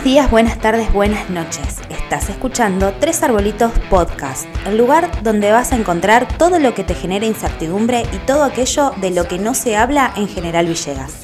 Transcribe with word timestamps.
Buenos 0.00 0.14
días, 0.14 0.30
buenas 0.30 0.58
tardes, 0.58 0.90
buenas 0.94 1.28
noches. 1.28 1.76
Estás 1.90 2.30
escuchando 2.30 2.94
Tres 3.00 3.22
Arbolitos 3.22 3.70
Podcast, 3.90 4.46
el 4.64 4.78
lugar 4.78 5.22
donde 5.22 5.52
vas 5.52 5.72
a 5.72 5.76
encontrar 5.76 6.38
todo 6.38 6.58
lo 6.58 6.72
que 6.72 6.84
te 6.84 6.94
genera 6.94 7.26
incertidumbre 7.26 8.04
y 8.10 8.16
todo 8.26 8.44
aquello 8.44 8.92
de 8.98 9.10
lo 9.10 9.28
que 9.28 9.38
no 9.38 9.52
se 9.52 9.76
habla 9.76 10.10
en 10.16 10.26
General 10.26 10.66
Villegas. 10.66 11.20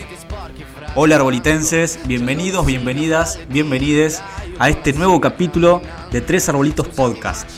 Hola 0.95 1.17
arbolitenses, 1.17 1.99
bienvenidos, 2.05 2.67
bienvenidas, 2.67 3.41
bienvenides 3.49 4.21
a 4.59 4.69
este 4.69 4.93
nuevo 4.93 5.23
capítulo 5.23 5.81
de 6.13 6.21
Tres 6.21 6.47
Arbolitos 6.51 6.89
Podcast. 6.89 7.49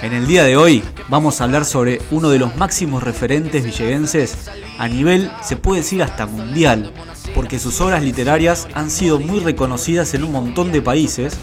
En 0.00 0.14
el 0.14 0.26
día 0.26 0.42
de 0.44 0.56
hoy 0.56 0.82
vamos 1.08 1.38
a 1.38 1.44
hablar 1.44 1.66
sobre 1.66 2.00
uno 2.10 2.30
de 2.30 2.38
los 2.38 2.56
máximos 2.56 3.02
referentes 3.02 3.62
villegenses 3.62 4.48
a 4.78 4.88
nivel, 4.88 5.30
se 5.42 5.56
puede 5.56 5.82
decir 5.82 6.02
hasta 6.02 6.24
mundial, 6.24 6.94
porque 7.34 7.58
sus 7.58 7.80
obras 7.80 8.02
literarias 8.02 8.68
han 8.74 8.90
sido 8.90 9.18
muy 9.18 9.40
reconocidas 9.40 10.14
en 10.14 10.24
un 10.24 10.32
montón 10.32 10.72
de 10.72 10.82
países. 10.82 11.36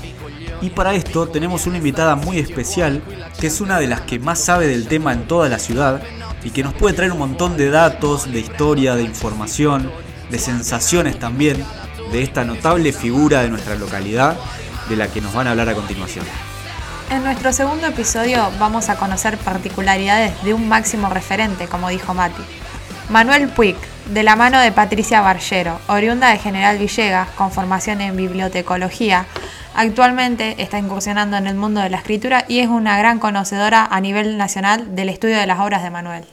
Y 0.62 0.70
para 0.70 0.94
esto 0.94 1.28
tenemos 1.28 1.68
una 1.68 1.78
invitada 1.78 2.16
muy 2.16 2.40
especial, 2.40 3.02
que 3.40 3.48
es 3.48 3.62
una 3.62 3.80
de 3.80 3.88
las 3.88 4.02
que 4.02 4.20
más 4.20 4.40
sabe 4.40 4.68
del 4.68 4.88
tema 4.88 5.14
en 5.14 5.28
toda 5.28 5.50
la 5.50 5.60
ciudad 5.60 6.02
y 6.44 6.52
que 6.52 6.64
nos 6.64 6.74
puede 6.74 6.96
traer 6.96 7.12
un 7.12 7.20
montón 7.20 7.58
de 7.58 7.70
datos, 7.70 8.32
de 8.32 8.40
historia, 8.40 8.96
de 8.96 9.04
información, 9.04 9.92
de 10.30 10.40
sensaciones 10.40 11.20
también 11.20 11.64
de 12.12 12.22
esta 12.22 12.44
notable 12.44 12.94
figura 12.94 13.42
de 13.42 13.50
nuestra 13.50 13.76
localidad 13.76 14.38
de 14.90 14.96
la 14.96 15.08
que 15.08 15.22
nos 15.22 15.34
van 15.34 15.48
a 15.48 15.52
hablar 15.52 15.70
a 15.70 15.76
continuación. 15.76 16.26
En 17.10 17.24
nuestro 17.24 17.54
segundo 17.54 17.88
episodio 17.88 18.50
vamos 18.60 18.90
a 18.90 18.96
conocer 18.96 19.38
particularidades 19.38 20.44
de 20.44 20.54
un 20.54 20.68
máximo 20.68 21.10
referente, 21.10 21.68
como 21.68 21.90
dijo 21.90 22.14
Mati. 22.14 22.42
Manuel 23.10 23.50
Puig, 23.50 23.76
de 24.14 24.24
la 24.24 24.36
mano 24.36 24.60
de 24.60 24.72
Patricia 24.72 25.22
Barllero, 25.22 25.80
oriunda 25.88 26.30
de 26.30 26.40
General 26.40 26.78
Villegas, 26.78 27.30
con 27.32 27.52
formación 27.52 28.00
en 28.02 28.16
bibliotecología. 28.16 29.26
Actualmente 29.76 30.56
está 30.58 30.80
incursionando 30.80 31.36
en 31.36 31.48
el 31.48 31.56
mundo 31.56 31.82
de 31.82 31.90
la 31.90 31.98
escritura 31.98 32.46
y 32.48 32.60
es 32.60 32.70
una 32.70 32.98
gran 32.98 33.20
conocedora 33.20 33.86
a 33.86 34.00
nivel 34.00 34.38
nacional 34.38 34.96
del 34.96 35.10
estudio 35.10 35.38
de 35.38 35.48
las 35.48 35.60
obras 35.60 35.84
de 35.84 35.90
Manuel. 35.90 36.24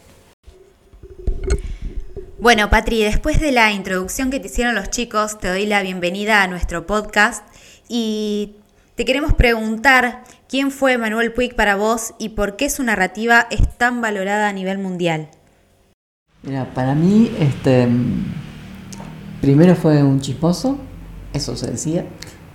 Bueno, 2.39 2.71
Patri, 2.71 3.03
después 3.03 3.41
de 3.41 3.53
la 3.53 3.73
introducción 3.73 4.31
que 4.31 4.41
te 4.41 4.47
hicieron 4.47 4.75
los 4.75 4.91
chicos, 4.91 5.39
te 5.39 5.49
doy 5.49 5.67
la 5.67 5.83
bienvenida 5.83 6.43
a 6.43 6.47
nuestro 6.47 6.87
podcast 6.87 7.45
y 7.89 8.55
te 8.95 9.05
queremos 9.05 9.35
preguntar 9.35 10.23
quién 10.49 10.71
fue 10.71 10.99
Manuel 10.99 11.33
Puig 11.33 11.55
para 11.57 11.75
vos 11.75 12.15
y 12.19 12.31
por 12.31 12.57
qué 12.57 12.71
su 12.71 12.83
narrativa 12.85 13.47
es 13.51 13.77
tan 13.77 14.01
valorada 14.01 14.49
a 14.49 14.53
nivel 14.53 14.79
mundial. 14.79 15.29
Mira, 16.43 16.73
para 16.73 16.95
mí, 16.95 17.31
este, 17.39 17.87
primero 19.43 19.75
fue 19.75 20.03
un 20.03 20.21
chismoso, 20.21 20.79
eso 21.35 21.55
se 21.55 21.71
decía, 21.71 22.07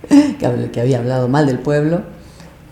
que, 0.40 0.80
había 0.80 0.98
hablado 0.98 1.28
mal 1.28 1.46
del 1.46 1.60
pueblo, 1.60 2.02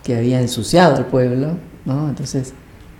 que 0.03 0.17
había 0.17 0.41
ensuciado 0.41 0.97
al 0.97 1.07
pueblo, 1.07 1.53
¿no? 1.85 2.09
Entonces, 2.09 2.53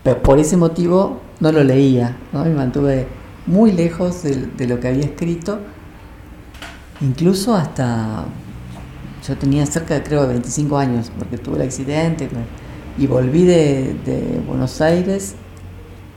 pero 0.05 0.23
por 0.23 0.39
ese 0.39 0.57
motivo 0.57 1.23
no 1.41 1.51
lo 1.51 1.65
leía, 1.65 2.17
¿no? 2.33 2.45
Me 2.45 2.55
mantuve 2.55 3.09
muy 3.47 3.73
lejos 3.73 4.23
de, 4.23 4.67
lo 4.69 4.79
que 4.79 4.87
había 4.87 5.07
escrito, 5.07 5.59
incluso 7.01 7.57
hasta, 7.57 8.27
yo 9.27 9.37
tenía 9.37 9.67
cerca 9.67 9.95
de 9.95 10.05
creo 10.05 10.29
25 10.29 10.79
años, 10.79 11.11
porque 11.19 11.37
tuve 11.37 11.57
el 11.57 11.63
accidente 11.63 12.29
y 12.97 13.09
volví 13.09 13.43
de, 13.43 13.97
de 14.07 14.41
Buenos 14.47 14.81
Aires, 14.81 15.35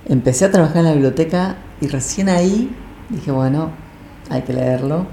empecé 0.07 0.45
a 0.45 0.51
trabajar 0.51 0.77
en 0.77 0.83
la 0.83 0.91
biblioteca 0.91 1.57
y 1.79 1.87
recién 1.87 2.29
ahí 2.29 2.75
dije, 3.09 3.31
bueno, 3.31 3.71
hay 4.29 4.41
que 4.41 4.53
leerlo. 4.53 5.07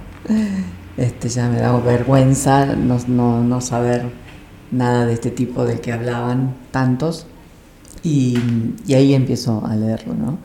Este, 0.97 1.29
ya 1.29 1.49
me 1.49 1.59
daba 1.59 1.81
vergüenza 1.81 2.67
no, 2.67 3.61
saber 3.61 4.13
nada 4.71 5.07
de 5.07 5.15
este 5.15 5.31
tipo 5.31 5.65
del 5.65 5.81
que 5.81 5.93
hablaban 5.93 6.55
tantos. 6.71 7.27
Y, 8.03 8.39
ahí 8.95 9.15
empiezo 9.15 9.65
a 9.67 9.75
leerlo, 9.77 10.15
¿no? 10.15 10.39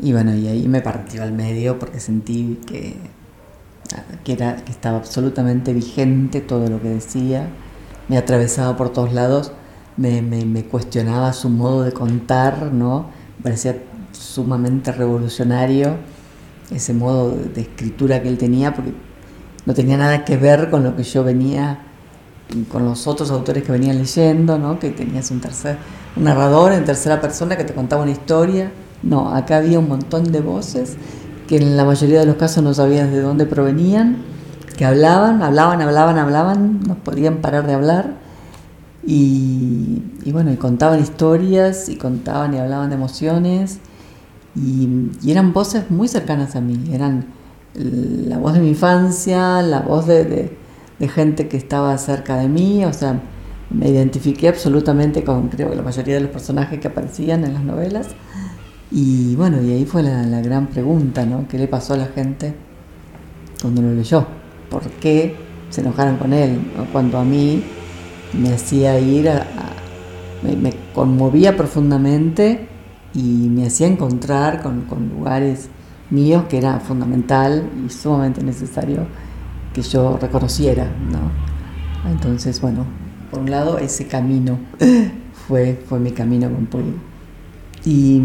Y 0.00 0.12
bueno, 0.12 0.34
y 0.34 0.48
ahí 0.48 0.68
me 0.68 0.80
partió 0.80 1.22
al 1.22 1.32
medio 1.32 1.78
porque 1.78 2.00
sentí 2.00 2.58
que, 2.66 2.96
que, 4.24 4.32
era, 4.32 4.56
que 4.56 4.72
estaba 4.72 4.98
absolutamente 4.98 5.72
vigente 5.72 6.40
todo 6.40 6.68
lo 6.68 6.80
que 6.80 6.88
decía. 6.88 7.48
Me 8.08 8.16
atravesaba 8.16 8.76
por 8.76 8.90
todos 8.90 9.12
lados, 9.12 9.52
me, 9.96 10.22
me, 10.22 10.44
me 10.44 10.64
cuestionaba 10.64 11.32
su 11.32 11.48
modo 11.48 11.82
de 11.82 11.92
contar, 11.92 12.72
¿no? 12.72 13.10
Parecía 13.42 13.76
sumamente 14.14 14.92
revolucionario 14.92 15.98
ese 16.70 16.94
modo 16.94 17.30
de 17.30 17.60
escritura 17.60 18.22
que 18.22 18.28
él 18.28 18.38
tenía, 18.38 18.74
porque 18.74 18.92
no 19.66 19.74
tenía 19.74 19.96
nada 19.96 20.24
que 20.24 20.36
ver 20.36 20.70
con 20.70 20.84
lo 20.84 20.96
que 20.96 21.02
yo 21.02 21.24
venía, 21.24 21.80
con 22.70 22.84
los 22.84 23.06
otros 23.06 23.30
autores 23.30 23.64
que 23.64 23.72
venían 23.72 23.98
leyendo, 23.98 24.58
¿no? 24.58 24.78
que 24.78 24.90
tenías 24.90 25.30
un, 25.30 25.40
tercer, 25.40 25.76
un 26.16 26.24
narrador 26.24 26.72
en 26.72 26.84
tercera 26.84 27.20
persona 27.20 27.56
que 27.56 27.64
te 27.64 27.74
contaba 27.74 28.02
una 28.02 28.12
historia. 28.12 28.70
No, 29.02 29.34
acá 29.34 29.58
había 29.58 29.78
un 29.78 29.88
montón 29.88 30.32
de 30.32 30.40
voces 30.40 30.96
que 31.48 31.56
en 31.56 31.76
la 31.76 31.84
mayoría 31.84 32.20
de 32.20 32.26
los 32.26 32.36
casos 32.36 32.64
no 32.64 32.72
sabías 32.72 33.10
de 33.10 33.20
dónde 33.20 33.44
provenían, 33.44 34.22
que 34.76 34.84
hablaban, 34.84 35.42
hablaban, 35.42 35.82
hablaban, 35.82 36.18
hablaban, 36.18 36.80
no 36.80 36.96
podían 36.96 37.36
parar 37.36 37.66
de 37.66 37.74
hablar. 37.74 38.14
Y, 39.06 40.02
y 40.24 40.32
bueno, 40.32 40.50
y 40.50 40.56
contaban 40.56 41.00
historias 41.00 41.90
y 41.90 41.96
contaban 41.96 42.54
y 42.54 42.58
hablaban 42.58 42.88
de 42.88 42.96
emociones 42.96 43.80
y, 44.56 45.30
eran 45.30 45.52
voces 45.52 45.90
muy 45.90 46.08
cercanas 46.08 46.56
a 46.56 46.60
mí, 46.60 46.90
eran 46.92 47.26
la 47.74 48.38
voz 48.38 48.54
de 48.54 48.60
mi 48.60 48.68
infancia, 48.68 49.62
la 49.62 49.80
voz 49.80 50.06
de, 50.06 50.62
gente 51.12 51.48
que 51.48 51.58
estaba 51.58 51.98
cerca 51.98 52.38
de 52.38 52.48
mí, 52.48 52.82
o 52.86 52.92
sea, 52.94 53.20
me 53.68 53.90
identifiqué 53.90 54.48
absolutamente 54.48 55.22
con 55.22 55.48
creo 55.48 55.68
que 55.68 55.76
la 55.76 55.82
mayoría 55.82 56.14
de 56.14 56.22
los 56.22 56.30
personajes 56.30 56.80
que 56.80 56.88
aparecían 56.88 57.44
en 57.44 57.52
las 57.52 57.62
novelas. 57.62 58.08
Y 58.90 59.34
bueno, 59.36 59.60
y 59.60 59.70
ahí 59.72 59.84
fue 59.84 60.02
la, 60.02 60.40
gran 60.40 60.68
pregunta, 60.68 61.26
¿no? 61.26 61.46
¿Qué 61.46 61.58
le 61.58 61.68
pasó 61.68 61.92
a 61.92 61.98
la 61.98 62.06
gente 62.06 62.54
cuando 63.60 63.82
lo 63.82 63.92
leyó? 63.92 64.26
¿Por 64.70 64.82
qué 64.92 65.36
se 65.68 65.82
enojaron 65.82 66.16
con 66.16 66.32
él? 66.32 66.58
Cuando 66.90 67.18
a 67.18 67.24
mí 67.24 67.62
me 68.32 68.54
hacía 68.54 68.98
ir 68.98 69.28
me 70.42 70.72
conmovía 70.94 71.54
profundamente 71.54 72.68
y 73.14 73.48
me 73.48 73.66
hacía 73.66 73.86
encontrar 73.86 74.62
con, 74.62 74.86
lugares 75.08 75.68
míos 76.10 76.44
que 76.48 76.58
era 76.58 76.80
fundamental 76.80 77.70
y 77.84 77.90
sumamente 77.90 78.42
necesario 78.42 79.06
que 79.72 79.82
yo 79.82 80.18
reconociera, 80.20 80.84
¿no? 80.84 82.10
Entonces, 82.10 82.60
bueno, 82.60 82.84
por 83.30 83.40
un 83.40 83.50
lado 83.50 83.78
ese 83.78 84.06
camino 84.06 84.58
fue, 85.48 85.80
fue 85.88 85.98
mi 85.98 86.10
camino 86.10 86.50
con 86.50 86.66
Puy. 86.66 86.84
Y, 87.84 88.20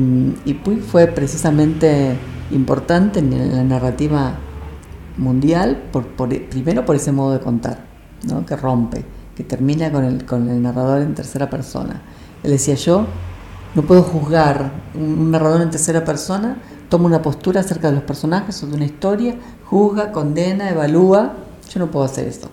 y 0.45 0.53
Puy 0.53 0.77
fue 0.77 1.07
precisamente 1.07 2.15
importante 2.51 3.19
en 3.19 3.55
la 3.55 3.63
narrativa 3.63 4.37
mundial, 5.17 5.83
por, 5.91 6.07
primero 6.49 6.85
por 6.85 6.95
ese 6.95 7.11
modo 7.11 7.33
de 7.33 7.39
contar, 7.39 7.85
¿no? 8.27 8.45
que 8.45 8.55
rompe, 8.55 9.03
que 9.35 9.43
termina 9.43 9.91
con 9.91 10.03
el, 10.05 10.25
con 10.25 10.49
el 10.49 10.61
narrador 10.61 11.01
en 11.01 11.13
tercera 11.13 11.49
persona. 11.49 12.01
Él 12.43 12.51
decía 12.51 12.75
yo, 12.75 13.05
no 13.75 13.83
puedo 13.83 14.03
juzgar. 14.03 14.71
Un 14.95 15.31
narrador 15.31 15.61
en 15.61 15.69
tercera 15.69 16.03
persona 16.03 16.57
toma 16.89 17.05
una 17.05 17.21
postura 17.21 17.61
acerca 17.61 17.89
de 17.89 17.95
los 17.95 18.03
personajes 18.03 18.61
o 18.63 18.67
de 18.67 18.75
una 18.75 18.85
historia, 18.85 19.35
juzga, 19.65 20.11
condena, 20.11 20.69
evalúa. 20.69 21.33
Yo 21.71 21.79
no 21.79 21.91
puedo 21.91 22.05
hacer 22.05 22.27
eso. 22.27 22.49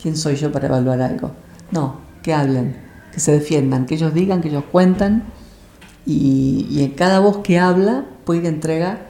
¿Quién 0.00 0.16
soy 0.16 0.36
yo 0.36 0.50
para 0.50 0.66
evaluar 0.66 1.02
algo? 1.02 1.32
No, 1.70 1.98
que 2.22 2.32
hablen, 2.32 2.76
que 3.12 3.20
se 3.20 3.32
defiendan, 3.32 3.86
que 3.86 3.94
ellos 3.94 4.14
digan, 4.14 4.40
que 4.40 4.48
ellos 4.48 4.64
cuentan. 4.72 5.24
Y, 6.04 6.82
en 6.82 6.92
cada 6.92 7.20
voz 7.20 7.38
que 7.38 7.58
habla, 7.58 8.06
puede 8.24 8.48
entregar, 8.48 9.06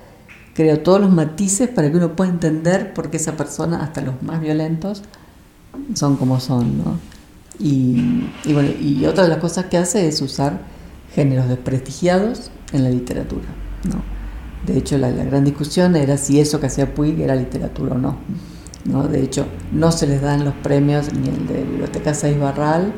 creo, 0.55 0.81
todos 0.81 1.01
los 1.01 1.11
matices 1.11 1.69
para 1.69 1.91
que 1.91 1.97
uno 1.97 2.15
pueda 2.15 2.31
entender 2.31 2.93
por 2.93 3.11
qué 3.11 3.17
esa 3.17 3.37
persona, 3.37 3.83
hasta 3.83 4.03
los 4.03 4.23
más 4.23 4.41
violentos, 4.41 5.03
son 5.95 6.17
como 6.17 6.41
son. 6.41 6.79
¿no? 6.79 6.99
Y, 7.59 8.29
y, 8.45 8.53
bueno, 8.53 8.71
y 8.79 9.07
otra 9.07 9.23
de 9.23 9.31
las 9.31 9.39
cosas 9.39 9.67
que 9.67 9.79
hace 9.79 10.07
es 10.09 10.21
usar 10.21 10.72
géneros 11.15 11.49
desprestigiados 11.49 12.51
en 12.73 12.85
la 12.85 12.91
literatura. 12.91 13.47
¿no? 13.85 14.03
De 14.67 14.79
hecho, 14.79 14.99
la, 14.99 15.11
gran 15.11 15.45
discusión 15.45 15.97
era 15.97 16.17
si 16.17 16.41
eso 16.41 16.61
que 16.61 16.67
hacía 16.67 16.95
Puig 16.95 17.21
era 17.21 17.35
literatura 17.35 17.95
o 17.95 17.99
no. 17.99 18.17
¿no? 18.85 19.09
De 19.09 19.23
hecho, 19.23 19.47
no 19.73 19.93
se 19.93 20.07
les 20.07 20.23
dan 20.23 20.45
los 20.45 20.55
premios 20.55 21.13
ni 21.13 21.29
el 21.29 21.47
de 21.47 21.63
Biblioteca 21.65 22.15
6 22.15 22.39
Barral, 22.39 22.93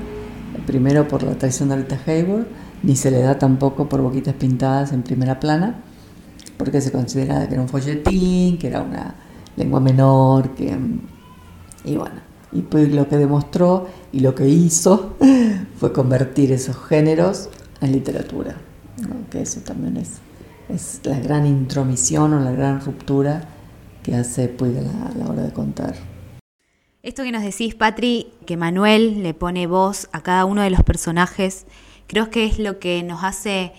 primero 0.66 1.08
por 1.08 1.22
la 1.22 1.36
traición 1.36 1.68
de 1.68 1.76
Rita 1.76 1.98
Hayworth, 2.06 2.46
ni 2.82 2.96
se 2.96 3.10
le 3.10 3.20
da 3.20 3.38
tampoco 3.38 3.88
por 3.88 4.02
Boquitas 4.02 4.34
Pintadas 4.34 4.92
en 4.92 5.02
primera 5.02 5.40
plana, 5.40 5.82
porque 6.56 6.80
se 6.80 6.92
considera 6.92 7.46
que 7.48 7.54
era 7.54 7.62
un 7.62 7.68
folletín, 7.68 8.58
que 8.58 8.68
era 8.68 8.82
una 8.82 9.14
lengua 9.56 9.80
menor, 9.80 10.50
que... 10.54 10.76
Y 11.84 11.96
bueno, 11.96 12.16
y 12.52 12.62
Puig 12.62 12.94
lo 12.94 13.08
que 13.08 13.16
demostró 13.16 13.86
y 14.12 14.20
lo 14.20 14.34
que 14.34 14.48
hizo 14.48 15.16
fue 15.76 15.92
convertir 15.92 16.52
esos 16.52 16.76
géneros 16.76 17.50
en 17.84 17.92
literatura, 17.92 18.56
que 19.30 19.42
eso 19.42 19.60
también 19.60 19.96
es, 19.96 20.20
es 20.68 21.00
la 21.04 21.18
gran 21.18 21.46
intromisión 21.46 22.32
o 22.34 22.40
la 22.40 22.52
gran 22.52 22.80
ruptura 22.80 23.48
que 24.02 24.14
hace 24.14 24.48
Puig 24.48 24.76
a 24.78 24.82
la, 25.18 25.26
hora 25.28 25.42
de 25.42 25.52
contar. 25.52 25.94
Esto 27.02 27.22
que 27.22 27.32
nos 27.32 27.42
decís, 27.42 27.74
Patri, 27.74 28.28
que 28.46 28.56
Manuel 28.56 29.22
le 29.22 29.34
pone 29.34 29.66
voz 29.66 30.08
a 30.12 30.22
cada 30.22 30.44
uno 30.44 30.62
de 30.62 30.70
los 30.70 30.82
personajes, 30.82 31.66
creo 32.06 32.30
que 32.30 32.46
es 32.46 32.58
lo 32.58 32.78
que 32.78 33.02
nos 33.02 33.24
hace, 33.24 33.72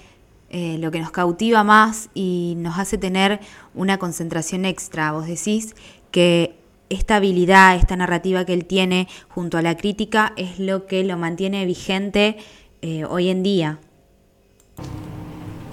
eh, 0.49 0.77
lo 0.79 0.91
que 0.91 0.99
nos 0.99 1.11
cautiva 1.11 1.63
más 1.63 2.09
y 2.13 2.55
nos 2.57 2.77
hace 2.77 2.97
tener 2.97 3.39
una 3.73 3.97
concentración 3.97 4.65
extra. 4.65 5.11
Vos 5.11 5.27
decís 5.27 5.75
que 6.11 6.59
esta 6.89 7.15
habilidad, 7.15 7.75
esta 7.75 7.95
narrativa 7.95 8.45
que 8.45 8.53
él 8.53 8.65
tiene 8.65 9.07
junto 9.27 9.57
a 9.57 9.61
la 9.61 9.75
crítica 9.75 10.33
es 10.37 10.59
lo 10.59 10.85
que 10.85 11.03
lo 11.03 11.17
mantiene 11.17 11.65
vigente 11.65 12.37
eh, 12.81 13.05
hoy 13.05 13.29
en 13.29 13.41
día. 13.41 13.79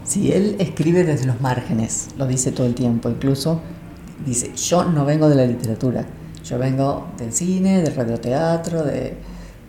Sí, 0.04 0.32
él 0.32 0.56
escribe 0.58 1.04
desde 1.04 1.26
los 1.26 1.40
márgenes, 1.40 2.08
lo 2.18 2.26
dice 2.26 2.52
todo 2.52 2.66
el 2.66 2.74
tiempo, 2.74 3.08
incluso 3.08 3.60
dice, 4.26 4.52
yo 4.56 4.84
no 4.84 5.04
vengo 5.04 5.28
de 5.28 5.36
la 5.36 5.46
literatura, 5.46 6.04
yo 6.44 6.58
vengo 6.58 7.08
del 7.16 7.32
cine, 7.32 7.82
del 7.82 7.94
radioteatro, 7.94 8.82
de, 8.82 9.16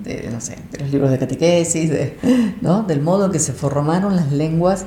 de, 0.03 0.29
no 0.31 0.41
sé, 0.41 0.57
de 0.71 0.79
los 0.79 0.91
libros 0.91 1.11
de 1.11 1.19
catequesis, 1.19 1.89
de, 1.89 2.17
¿no? 2.61 2.83
del 2.83 3.01
modo 3.01 3.31
que 3.31 3.39
se 3.39 3.53
formaron 3.53 4.15
las 4.15 4.31
lenguas 4.31 4.85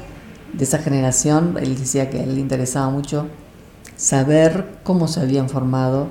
de 0.52 0.64
esa 0.64 0.78
generación. 0.78 1.56
Él 1.60 1.78
decía 1.78 2.10
que 2.10 2.18
a 2.18 2.24
él 2.24 2.34
le 2.34 2.40
interesaba 2.40 2.90
mucho 2.90 3.26
saber 3.96 4.78
cómo 4.82 5.08
se 5.08 5.20
habían 5.20 5.48
formado 5.48 6.08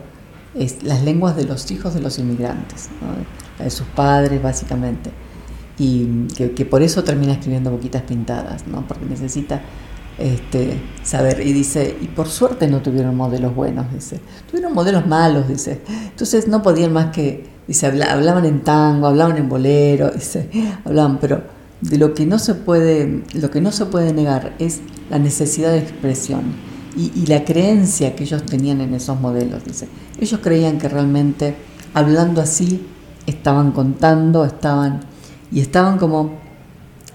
las 0.84 1.04
lenguas 1.04 1.36
de 1.36 1.44
los 1.44 1.70
hijos 1.72 1.94
de 1.94 2.00
los 2.00 2.18
inmigrantes, 2.18 2.90
de 3.60 3.70
sus 3.70 3.88
padres 3.88 4.42
básicamente. 4.42 5.12
Y 5.78 6.28
que, 6.36 6.66
por 6.66 6.82
eso 6.82 7.04
termina 7.04 7.34
escribiendo 7.34 7.72
Boquitas 7.72 8.04
Pintadas, 8.04 8.66
¿no? 8.68 8.88
porque 8.88 9.06
necesita 9.06 9.62
este, 10.18 10.80
saber. 11.04 11.46
Y 11.46 11.52
dice, 11.52 11.98
y 12.02 12.08
por 12.08 12.28
suerte 12.28 12.68
no 12.68 12.82
tuvieron 12.82 13.16
modelos 13.16 13.54
buenos, 13.54 13.92
dice. 13.94 14.22
Tuvieron 14.50 14.74
modelos 14.74 15.06
malos, 15.06 15.48
dice. 15.48 15.82
Entonces 15.88 16.48
no 16.48 16.62
podían 16.62 16.94
más 16.94 17.08
que, 17.08 17.46
dice, 17.68 17.88
hablaban 17.88 18.46
en 18.46 18.62
tango, 18.64 19.08
hablaban 19.08 19.38
en 19.38 19.50
bolero, 19.50 20.12
dice, 20.12 20.50
hablaban, 20.86 21.20
pero 21.20 21.44
de 21.82 21.98
lo 21.98 22.14
que 22.14 22.26
no 22.26 22.40
se 22.40 22.56
puede, 22.56 23.24
lo 23.34 23.52
que 23.52 23.60
no 23.60 23.72
se 23.72 23.86
puede 23.86 24.14
negar 24.14 24.56
es 24.60 24.80
la 25.10 25.20
necesidad 25.20 25.72
de 25.72 25.80
expresión 25.80 26.76
y, 26.98 27.26
la 27.26 27.44
creencia 27.44 28.16
que 28.16 28.24
ellos 28.24 28.44
tenían 28.46 28.82
en 28.82 28.94
esos 28.94 29.20
modelos, 29.20 29.66
dice. 29.66 29.88
Ellos 30.20 30.40
creían 30.42 30.78
que 30.78 30.88
realmente 30.88 31.56
hablando 31.94 32.42
así 32.42 32.86
estaban 33.28 33.72
contando, 33.72 34.46
estaban 34.46 35.02
y 35.52 35.62
estaban 35.62 35.98
como 35.98 36.40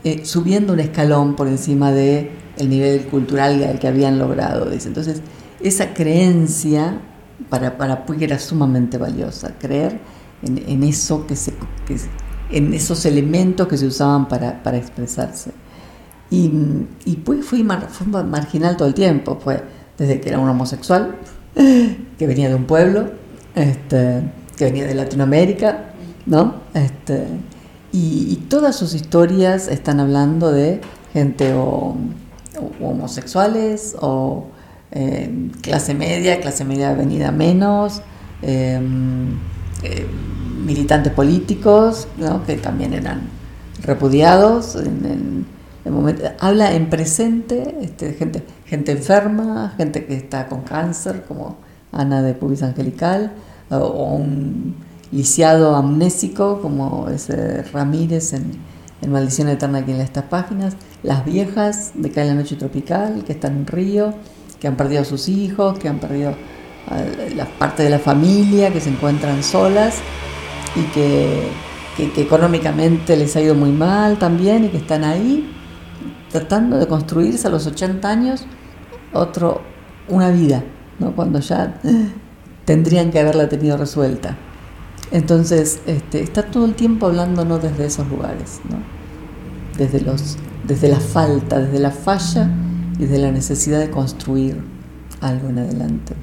eh, 0.04 0.24
subiendo 0.24 0.72
un 0.72 0.80
escalón 0.80 1.36
por 1.36 1.48
encima 1.48 1.92
de 1.92 2.30
el 2.58 2.68
nivel 2.68 3.06
cultural 3.06 3.78
que 3.80 3.88
habían 3.88 4.18
logrado. 4.18 4.70
Entonces, 4.70 5.22
esa 5.60 5.94
creencia 5.94 7.00
para, 7.48 7.76
para 7.76 8.04
Puig 8.04 8.22
era 8.22 8.38
sumamente 8.38 8.98
valiosa, 8.98 9.54
creer 9.58 9.98
en, 10.42 10.82
eso 10.82 11.26
que 11.26 11.36
se, 11.36 11.52
en 12.50 12.74
esos 12.74 13.04
elementos 13.06 13.66
que 13.66 13.76
se 13.76 13.86
usaban 13.86 14.28
para, 14.28 14.62
para 14.62 14.76
expresarse. 14.76 15.52
Y, 16.30 16.50
y 17.04 17.16
Puig 17.16 17.42
fue, 17.42 17.64
fue, 17.88 18.06
marginal 18.24 18.76
todo 18.76 18.88
el 18.88 18.94
tiempo, 18.94 19.38
fue 19.42 19.62
desde 19.98 20.20
que 20.20 20.28
era 20.28 20.38
un 20.38 20.48
homosexual, 20.48 21.16
que 21.54 22.26
venía 22.26 22.48
de 22.48 22.54
un 22.54 22.64
pueblo, 22.64 23.10
este, 23.54 24.22
que 24.56 24.64
venía 24.64 24.86
de 24.86 24.94
Latinoamérica, 24.94 25.92
¿no? 26.26 26.54
Este, 26.72 27.26
y, 27.92 28.36
todas 28.48 28.76
sus 28.76 28.94
historias 28.94 29.68
están 29.68 30.00
hablando 30.00 30.50
de 30.50 30.80
gente 31.12 31.54
o, 31.54 31.96
homosexuales 32.80 33.96
o 34.00 34.46
eh, 34.92 35.50
clase 35.62 35.94
media, 35.94 36.40
clase 36.40 36.64
media 36.64 36.92
venida 36.94 37.30
menos, 37.30 38.02
em, 38.42 39.38
eh, 39.82 40.06
militantes 40.64 41.12
políticos, 41.12 42.08
¿no? 42.18 42.44
que 42.44 42.56
también 42.56 42.92
eran 42.92 43.28
repudiados 43.82 44.76
en, 44.76 45.46
el 45.84 45.92
momento, 45.92 46.24
habla 46.38 46.74
en 46.74 46.90
presente, 46.90 47.76
este, 47.80 48.12
gente, 48.14 48.42
gente 48.66 48.92
enferma, 48.92 49.74
gente 49.76 50.04
que 50.04 50.14
está 50.14 50.46
con 50.48 50.62
cáncer, 50.62 51.24
como 51.26 51.56
Ana 51.92 52.22
de 52.22 52.34
Pubis 52.34 52.62
Angelical, 52.62 53.32
o, 53.70 54.14
un 54.14 54.74
lisiado 55.12 55.74
amnésico, 55.74 56.60
como 56.60 57.08
ese 57.08 57.62
Ramírez 57.64 58.32
en, 58.32 58.70
Maldición 59.08 59.48
Eterna 59.48 59.78
aquí 59.78 59.92
en 59.92 60.00
estas 60.02 60.24
páginas, 60.24 60.76
las 61.02 61.24
viejas 61.24 61.92
de 61.94 62.10
Cae 62.10 62.26
la 62.26 62.34
Noche 62.34 62.56
Tropical, 62.56 63.24
que 63.24 63.32
están 63.32 63.56
en 63.56 63.66
Río, 63.66 64.12
que 64.60 64.68
han 64.68 64.76
perdido 64.76 65.00
a 65.00 65.04
sus 65.06 65.30
hijos, 65.30 65.78
que 65.78 65.88
han 65.88 65.98
perdido 66.00 66.34
la 67.34 67.46
parte 67.46 67.82
de 67.82 67.88
la 67.88 67.98
familia, 67.98 68.70
que 68.70 68.80
se 68.80 68.90
encuentran 68.90 69.42
solas 69.42 69.96
y 70.76 70.82
que, 70.92 71.48
que 71.96 72.20
económicamente 72.20 73.16
les 73.16 73.34
ha 73.36 73.40
ido 73.40 73.54
muy 73.54 73.70
mal 73.70 74.18
también 74.18 74.66
y 74.66 74.68
que 74.68 74.76
están 74.76 75.04
ahí 75.04 75.50
tratando 76.30 76.78
de 76.78 76.86
construirse 76.86 77.46
a 77.46 77.50
los 77.50 77.66
80 77.66 78.06
años 78.06 78.44
otro, 79.12 79.62
una 80.08 80.30
vida, 80.30 80.62
¿no? 80.98 81.14
cuando 81.16 81.40
ya 81.40 81.80
tendrían 82.64 83.10
que 83.10 83.20
haberla 83.20 83.48
tenido 83.48 83.76
resuelta. 83.76 84.36
Entonces, 85.12 85.80
este, 85.86 86.22
está 86.22 86.42
todo 86.42 86.64
el 86.64 86.74
tiempo 86.74 87.06
hablándonos 87.06 87.62
desde 87.62 87.86
esos 87.86 88.08
lugares, 88.08 88.60
¿no? 88.68 88.78
desde, 89.76 90.00
los, 90.00 90.36
desde 90.64 90.88
la 90.88 91.00
falta, 91.00 91.58
desde 91.58 91.78
la 91.78 91.90
falla 91.90 92.50
y 92.98 93.06
de 93.06 93.18
la 93.18 93.32
necesidad 93.32 93.80
de 93.80 93.90
construir 93.90 94.62
algo 95.20 95.48
en 95.48 95.58
adelante. 95.58 96.14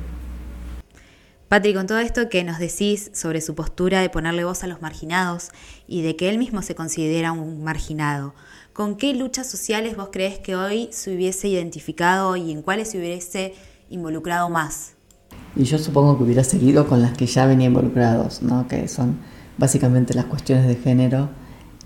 Patri, 1.49 1.73
con 1.73 1.87
todo 1.87 1.99
esto 1.99 2.27
que 2.27 2.43
nos 2.43 2.59
decís 2.59 3.09
sobre 3.13 3.39
su 3.39 3.55
postura 3.55 4.01
de 4.01 4.09
ponerle 4.09 4.43
voz 4.43 4.63
a 4.63 4.67
los 4.67 4.81
marginados 4.81 5.49
y 5.87 6.01
de 6.01 6.17
que 6.17 6.29
él 6.29 6.37
mismo 6.37 6.61
se 6.61 6.75
considera 6.75 7.31
un 7.31 7.63
marginado, 7.63 8.33
¿Con 8.77 8.95
qué 8.95 9.15
luchas 9.15 9.49
sociales 9.49 9.97
vos 9.97 10.09
crees 10.11 10.37
que 10.37 10.55
hoy 10.55 10.89
se 10.91 11.11
hubiese 11.15 11.47
identificado 11.47 12.35
y 12.35 12.51
en 12.51 12.61
cuáles 12.61 12.91
se 12.91 12.99
hubiese 12.99 13.55
involucrado 13.89 14.51
más? 14.51 14.96
Y 15.57 15.63
yo 15.63 15.77
supongo 15.77 16.17
que 16.17 16.23
hubiera 16.23 16.43
seguido 16.43 16.87
con 16.87 17.01
las 17.01 17.13
que 17.13 17.25
ya 17.25 17.45
venía 17.45 17.67
involucrados, 17.67 18.41
¿no? 18.41 18.67
que 18.67 18.87
son 18.87 19.17
básicamente 19.57 20.13
las 20.13 20.25
cuestiones 20.25 20.67
de 20.67 20.75
género 20.75 21.29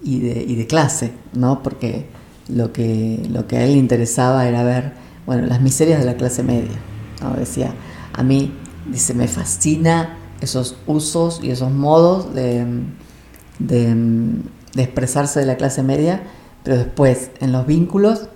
y 0.03 0.19
de, 0.19 0.43
y 0.43 0.55
de 0.55 0.67
clase, 0.67 1.13
¿no? 1.33 1.63
porque 1.63 2.07
lo 2.49 2.73
que, 2.73 3.25
lo 3.29 3.47
que 3.47 3.57
a 3.57 3.63
él 3.63 3.73
le 3.73 3.77
interesaba 3.77 4.47
era 4.47 4.63
ver 4.63 4.93
bueno, 5.25 5.47
las 5.47 5.61
miserias 5.61 5.99
de 5.99 6.05
la 6.05 6.15
clase 6.15 6.43
media. 6.43 6.77
¿no? 7.21 7.33
Decía, 7.33 7.73
a 8.13 8.23
mí, 8.23 8.53
dice, 8.91 9.13
me 9.13 9.27
fascina 9.27 10.17
esos 10.41 10.75
usos 10.85 11.39
y 11.41 11.51
esos 11.51 11.71
modos 11.71 12.33
de, 12.33 12.65
de, 13.59 13.95
de 14.73 14.83
expresarse 14.83 15.39
de 15.39 15.45
la 15.45 15.55
clase 15.55 15.81
media 15.83 16.23
pero 16.63 16.77
después, 16.77 17.31
en 17.39 17.51
los 17.51 17.65
vínculos, 17.65 18.27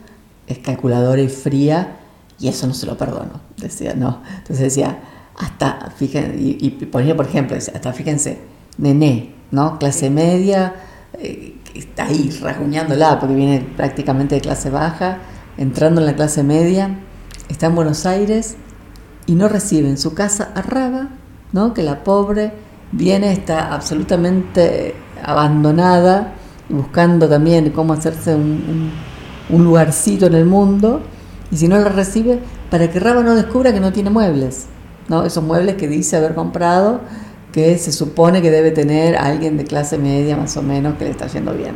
es 0.48 0.60
calculadora 0.60 1.21
y 1.21 1.29
fría, 1.29 1.98
y 2.39 2.48
eso 2.48 2.67
no 2.67 2.74
se 2.74 2.86
lo 2.86 2.98
perdono. 2.98 3.41
Decía, 3.57 3.93
no. 3.93 4.21
Entonces 4.38 4.60
decía, 4.60 5.00
hasta, 5.38 5.92
fíjense, 5.96 6.36
y, 6.38 6.70
ponía, 6.70 7.15
por 7.15 7.25
ejemplo, 7.25 7.58
hasta 7.58 7.94
fíjense, 7.94 8.39
nené, 8.77 9.34
¿no? 9.51 9.77
Clase 9.80 10.10
media, 10.10 10.75
eh, 11.20 11.56
está 11.74 12.06
ahí 12.06 12.30
rasguñándola, 12.42 13.20
porque 13.20 13.36
viene 13.36 13.65
prácticamente 13.75 14.36
de 14.36 14.42
clase 14.42 14.70
baja, 14.70 15.20
entrando 15.58 16.01
en 16.01 16.08
la 16.08 16.15
clase 16.15 16.44
media, 16.44 17.00
está 17.50 17.68
en 17.68 17.75
Buenos 17.75 18.06
Aires 18.06 18.56
y 19.25 19.34
no 19.36 19.48
recibe 19.48 19.89
en 19.89 19.98
su 19.98 20.13
casa 20.13 20.51
a 20.56 20.62
Raba, 20.62 21.10
¿no? 21.51 21.74
Que 21.74 21.84
la 21.84 22.04
pobre 22.04 22.54
viene, 22.92 23.32
está 23.32 23.74
absolutamente 23.74 24.96
abandonada 25.24 26.34
buscando 26.70 27.30
también 27.30 27.70
cómo 27.72 27.94
hacerse 27.94 28.36
un, 28.36 28.92
lugarcito 29.50 30.25
en 30.27 30.36
el 30.36 30.46
mundo, 30.46 31.01
y 31.51 31.58
si 31.58 31.68
no 31.68 31.77
la 31.77 31.89
recibe, 31.89 32.39
para 32.72 32.89
que 32.89 33.00
Raba 33.00 33.22
no 33.22 33.36
descubra 33.36 33.72
que 33.74 33.80
no 33.80 33.94
tiene 33.94 34.10
muebles, 34.10 34.68
¿no? 35.07 35.25
esos 35.25 35.43
muebles 35.43 35.75
que 35.75 35.88
dice 35.88 36.17
haber 36.17 36.35
comprado, 36.35 37.01
que 37.51 37.77
se 37.77 37.91
supone 37.91 38.41
que 38.41 38.51
debe 38.51 38.71
tener 38.71 39.15
alguien 39.15 39.57
de 39.57 39.63
clase 39.63 39.97
media 39.97 40.35
más 40.35 40.57
o 40.57 40.62
menos 40.62 40.97
que 40.97 41.05
le 41.05 41.12
está 41.12 41.27
yendo 41.27 41.53
bien. 41.53 41.75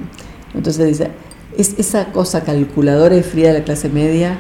Entonces 0.54 0.88
dice, 0.88 1.12
es 1.58 1.76
esa 1.78 2.12
cosa 2.12 2.42
calculadora 2.42 3.16
y 3.16 3.24
fría 3.24 3.54
de 3.54 3.60
la 3.60 3.66
clase 3.66 3.90
media, 3.90 4.38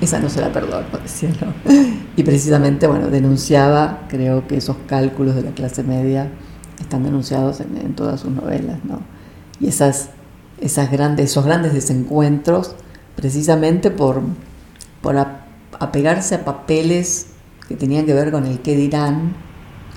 esa 0.00 0.18
no 0.20 0.28
se 0.28 0.40
la 0.40 0.52
perdono, 0.52 0.86
decía, 1.02 1.30
Y 2.16 2.22
precisamente, 2.22 2.86
bueno, 2.86 3.08
denunciaba, 3.08 4.06
creo 4.08 4.46
que 4.46 4.58
esos 4.58 4.76
cálculos 4.86 5.34
de 5.34 5.42
la 5.42 5.50
clase 5.52 5.82
media 5.82 6.30
están 6.80 7.02
denunciados 7.02 7.60
en, 7.60 7.76
en 7.78 7.94
todas 7.94 8.20
sus 8.20 8.30
novelas, 8.30 8.78
¿no? 8.84 9.00
y 9.60 9.68
esas, 9.68 10.10
esas 10.60 10.90
grandes, 10.90 11.30
esos 11.30 11.44
grandes 11.44 11.72
desencuentros 11.74 12.74
precisamente 13.14 13.90
por, 13.90 14.20
por 15.00 15.16
apegarse 15.78 16.34
a 16.34 16.44
papeles 16.44 17.28
que 17.68 17.76
tenían 17.76 18.06
que 18.06 18.14
ver 18.14 18.30
con 18.30 18.46
el 18.46 18.60
qué 18.60 18.76
dirán 18.76 19.34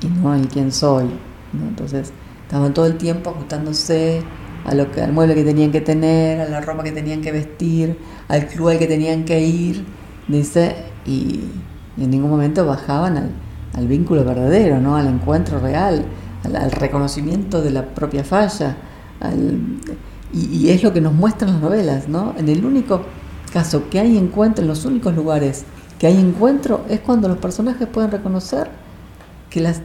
y 0.01 0.07
no 0.07 0.33
el 0.33 0.47
quién 0.47 0.71
soy. 0.71 1.05
Entonces 1.53 2.11
estaban 2.43 2.73
todo 2.73 2.85
el 2.85 2.97
tiempo 2.97 3.29
ajustándose 3.31 4.21
a 4.65 4.73
lo 4.73 4.91
que, 4.91 5.01
al 5.01 5.13
mueble 5.13 5.35
que 5.35 5.43
tenían 5.43 5.71
que 5.71 5.81
tener, 5.81 6.41
a 6.41 6.49
la 6.49 6.61
ropa 6.61 6.83
que 6.83 6.91
tenían 6.91 7.21
que 7.21 7.31
vestir, 7.31 7.97
al 8.27 8.47
club 8.47 8.69
al 8.69 8.79
que 8.79 8.87
tenían 8.87 9.25
que 9.25 9.41
ir, 9.41 9.85
dice, 10.27 10.75
y, 11.05 11.41
en 11.97 12.09
ningún 12.11 12.29
momento 12.29 12.65
bajaban 12.65 13.17
al, 13.17 13.31
al, 13.73 13.87
vínculo 13.87 14.23
verdadero, 14.23 14.79
¿no? 14.79 14.95
al 14.95 15.07
encuentro 15.07 15.59
real, 15.59 16.05
al, 16.43 16.71
reconocimiento 16.71 17.61
de 17.61 17.71
la 17.71 17.85
propia 17.85 18.23
falla. 18.23 18.77
y, 20.33 20.69
es 20.69 20.83
lo 20.83 20.93
que 20.93 21.01
nos 21.01 21.13
muestran 21.13 21.53
las 21.53 21.61
novelas, 21.61 22.07
¿no? 22.07 22.33
En 22.37 22.47
el 22.47 22.63
único 22.63 23.01
caso 23.51 23.89
que 23.89 23.99
hay 23.99 24.17
encuentro, 24.17 24.61
en 24.63 24.67
los 24.67 24.85
únicos 24.85 25.15
lugares 25.15 25.65
que 25.99 26.07
hay 26.07 26.17
encuentro, 26.17 26.85
es 26.89 27.01
cuando 27.01 27.27
los 27.27 27.37
personajes 27.37 27.87
pueden 27.87 28.09
reconocer 28.09 28.69
que 29.49 29.59
las, 29.59 29.81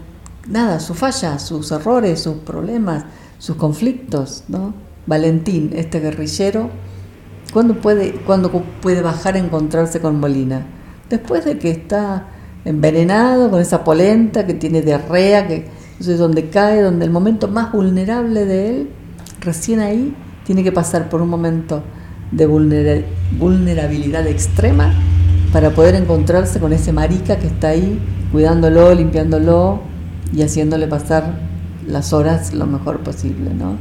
nada, 0.48 0.78
su 0.78 0.94
falla, 0.94 1.40
sus 1.40 1.72
errores, 1.72 2.20
sus 2.20 2.36
problemas, 2.36 3.04
sus 3.38 3.56
conflictos, 3.56 4.44
¿no? 4.48 4.72
Valentín, 5.06 5.72
este 5.74 5.98
guerrillero, 5.98 6.70
¿cuándo 7.52 7.74
puede, 7.74 8.12
cuando 8.12 8.50
puede 8.50 9.02
bajar 9.02 9.34
a 9.34 9.38
encontrarse 9.38 10.00
con 10.00 10.20
Molina? 10.20 10.64
Después 11.10 11.44
de 11.44 11.58
que 11.58 11.70
está 11.70 12.28
envenenado 12.64 13.50
con 13.50 13.60
esa 13.60 13.82
polenta, 13.82 14.46
que 14.46 14.54
tiene 14.54 14.82
diarrea, 14.82 15.48
que 15.48 15.66
es 15.98 16.18
donde 16.18 16.48
cae, 16.48 16.80
donde 16.80 17.04
el 17.04 17.10
momento 17.10 17.48
más 17.48 17.72
vulnerable 17.72 18.46
de 18.46 18.70
él, 18.70 18.90
recién 19.40 19.80
ahí, 19.80 20.14
tiene 20.44 20.62
que 20.62 20.70
pasar 20.70 21.08
por 21.08 21.20
un 21.20 21.28
momento 21.28 21.82
de 22.30 22.46
vulnerabilidad 22.46 24.26
extrema 24.28 24.94
para 25.54 25.70
poder 25.70 25.94
encontrarse 25.94 26.58
con 26.58 26.72
ese 26.72 26.92
marica 26.92 27.38
que 27.38 27.46
está 27.46 27.68
ahí 27.68 28.00
cuidándolo, 28.32 28.92
limpiándolo 28.92 29.78
y 30.32 30.42
haciéndole 30.42 30.88
pasar 30.88 31.38
las 31.86 32.12
horas 32.12 32.52
lo 32.52 32.66
mejor 32.66 33.04
posible, 33.04 33.54
¿no? 33.54 33.76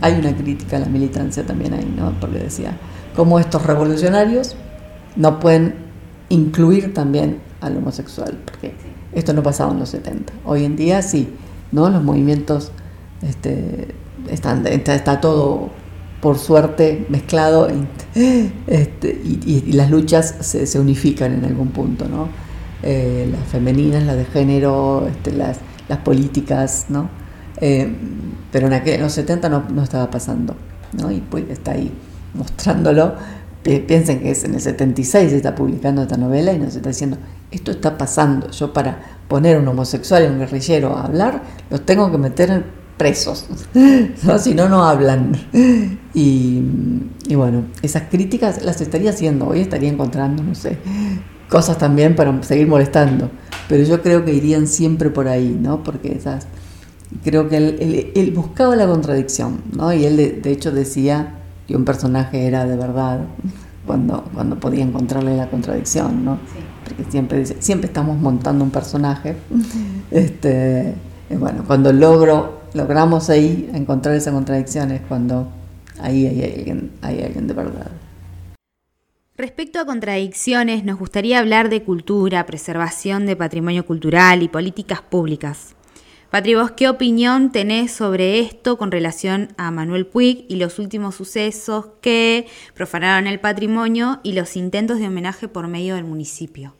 Hay 0.00 0.14
una 0.18 0.34
crítica 0.34 0.78
a 0.78 0.80
la 0.80 0.86
militancia 0.86 1.44
también 1.44 1.74
ahí, 1.74 1.94
¿no? 1.94 2.18
Porque 2.18 2.38
decía, 2.38 2.78
cómo 3.14 3.38
estos 3.38 3.66
revolucionarios 3.66 4.56
no 5.16 5.38
pueden 5.38 5.74
incluir 6.30 6.94
también 6.94 7.40
al 7.60 7.76
homosexual, 7.76 8.38
porque 8.46 8.72
esto 9.12 9.34
no 9.34 9.42
pasaba 9.42 9.72
en 9.72 9.80
los 9.80 9.90
70. 9.90 10.32
Hoy 10.46 10.64
en 10.64 10.76
día 10.76 11.02
sí, 11.02 11.28
¿no? 11.72 11.90
Los 11.90 12.02
movimientos 12.02 12.72
este, 13.20 13.94
están, 14.30 14.66
está, 14.66 15.20
todo 15.20 15.68
por 16.20 16.38
suerte 16.38 17.06
mezclado 17.08 17.68
este, 18.66 19.08
y, 19.24 19.72
las 19.72 19.90
luchas 19.90 20.34
se, 20.40 20.78
unifican 20.78 21.32
en 21.32 21.44
algún 21.44 21.68
punto, 21.68 22.06
¿no? 22.08 22.28
Eh, 22.82 23.28
las 23.30 23.48
femeninas, 23.48 24.02
las 24.04 24.16
de 24.16 24.24
género, 24.24 25.06
este, 25.08 25.32
las, 25.32 25.58
políticas, 26.04 26.86
¿no? 26.88 27.08
Eh, 27.60 27.90
pero 28.52 28.66
en, 28.66 28.74
aquel, 28.74 29.00
los 29.00 29.12
70 29.12 29.48
no, 29.48 29.82
estaba 29.82 30.10
pasando, 30.10 30.54
¿no? 30.92 31.10
Y 31.10 31.20
pues 31.20 31.44
está 31.48 31.72
ahí 31.72 31.92
mostrándolo. 32.34 33.14
Piensen 33.62 34.20
que 34.20 34.30
es 34.30 34.44
en 34.44 34.54
el 34.54 34.60
76 34.60 35.30
se 35.30 35.36
está 35.36 35.54
publicando 35.54 36.02
esta 36.02 36.16
novela 36.16 36.52
y 36.52 36.58
nos 36.58 36.74
está 36.74 36.88
diciendo, 36.88 37.18
esto 37.50 37.70
está 37.70 37.98
pasando. 37.98 38.50
Yo 38.50 38.72
para 38.72 39.18
poner 39.28 39.58
un 39.58 39.68
homosexual 39.68 40.24
y 40.24 40.26
un 40.26 40.38
guerrillero 40.38 40.96
a 40.96 41.04
hablar, 41.04 41.42
los 41.68 41.84
tengo 41.84 42.10
que 42.10 42.18
meter 42.18 42.64
presos, 42.98 43.46
¿no? 44.24 44.38
si 44.38 44.54
no, 44.54 44.68
no 44.68 44.84
hablan. 44.84 45.32
Y, 46.12 46.62
y, 47.28 47.34
bueno, 47.34 47.64
esas 47.80 48.04
críticas 48.10 48.62
las 48.62 48.80
estaría 48.80 49.10
haciendo, 49.10 49.46
hoy 49.46 49.60
estaría 49.60 49.88
encontrando, 49.88 50.42
no 50.42 50.54
sé, 50.54 50.76
cosas 51.48 51.78
también 51.78 52.14
para 52.14 52.42
seguir 52.42 52.66
molestando, 52.66 53.30
pero 53.68 53.84
yo 53.84 54.02
creo 54.02 54.24
que 54.24 54.34
irían 54.34 54.66
siempre 54.66 55.10
por 55.10 55.28
ahí, 55.28 55.56
¿no? 55.60 55.82
Porque 55.82 56.12
esas 56.12 56.46
creo 57.22 57.48
que 57.48 57.56
él, 58.14 58.32
buscaba 58.34 58.76
la 58.76 58.86
contradicción, 58.86 59.62
¿no? 59.76 59.92
Y 59.92 60.04
él 60.04 60.40
de, 60.42 60.52
hecho 60.52 60.70
decía 60.70 61.34
que 61.66 61.76
un 61.76 61.84
personaje 61.84 62.46
era 62.46 62.66
de 62.66 62.76
verdad 62.76 63.20
cuando, 63.86 64.24
cuando 64.34 64.58
podía 64.60 64.84
encontrarle 64.84 65.36
la 65.36 65.48
contradicción, 65.48 66.24
¿no? 66.24 66.38
Porque 66.84 67.10
siempre 67.10 67.38
dice, 67.38 67.56
siempre 67.60 67.86
estamos 67.86 68.18
montando 68.18 68.64
un 68.64 68.70
personaje. 68.70 69.36
Este, 70.10 70.94
bueno, 71.38 71.62
cuando 71.66 71.92
logro, 71.92 72.57
logramos 72.74 73.30
ahí 73.30 73.70
encontrar 73.72 74.14
esa 74.14 74.32
contradicción 74.32 74.90
es 74.90 75.00
cuando 75.02 75.48
ahí 76.00 76.26
hay 76.26 76.42
alguien, 76.42 76.92
hay 77.02 77.22
alguien 77.22 77.46
de 77.46 77.54
verdad. 77.54 77.90
Respecto 79.36 79.78
a 79.78 79.86
contradicciones, 79.86 80.84
nos 80.84 80.98
gustaría 80.98 81.38
hablar 81.38 81.68
de 81.68 81.84
cultura, 81.84 82.44
preservación 82.44 83.24
de 83.24 83.36
patrimonio 83.36 83.86
cultural 83.86 84.42
y 84.42 84.48
políticas 84.48 85.00
públicas. 85.00 85.76
Patri, 86.30 86.56
vos 86.56 86.72
qué 86.72 86.88
opinión 86.88 87.52
tenés 87.52 87.92
sobre 87.92 88.40
esto 88.40 88.76
con 88.76 88.90
relación 88.90 89.48
a 89.56 89.70
Manuel 89.70 90.06
Puig 90.06 90.44
y 90.48 90.56
los 90.56 90.78
últimos 90.78 91.14
sucesos 91.14 91.86
que 92.02 92.46
profanaron 92.74 93.26
el 93.26 93.40
patrimonio 93.40 94.20
y 94.22 94.32
los 94.32 94.56
intentos 94.56 94.98
de 94.98 95.06
homenaje 95.06 95.48
por 95.48 95.68
medio 95.68 95.94
del 95.94 96.04
municipio? 96.04 96.74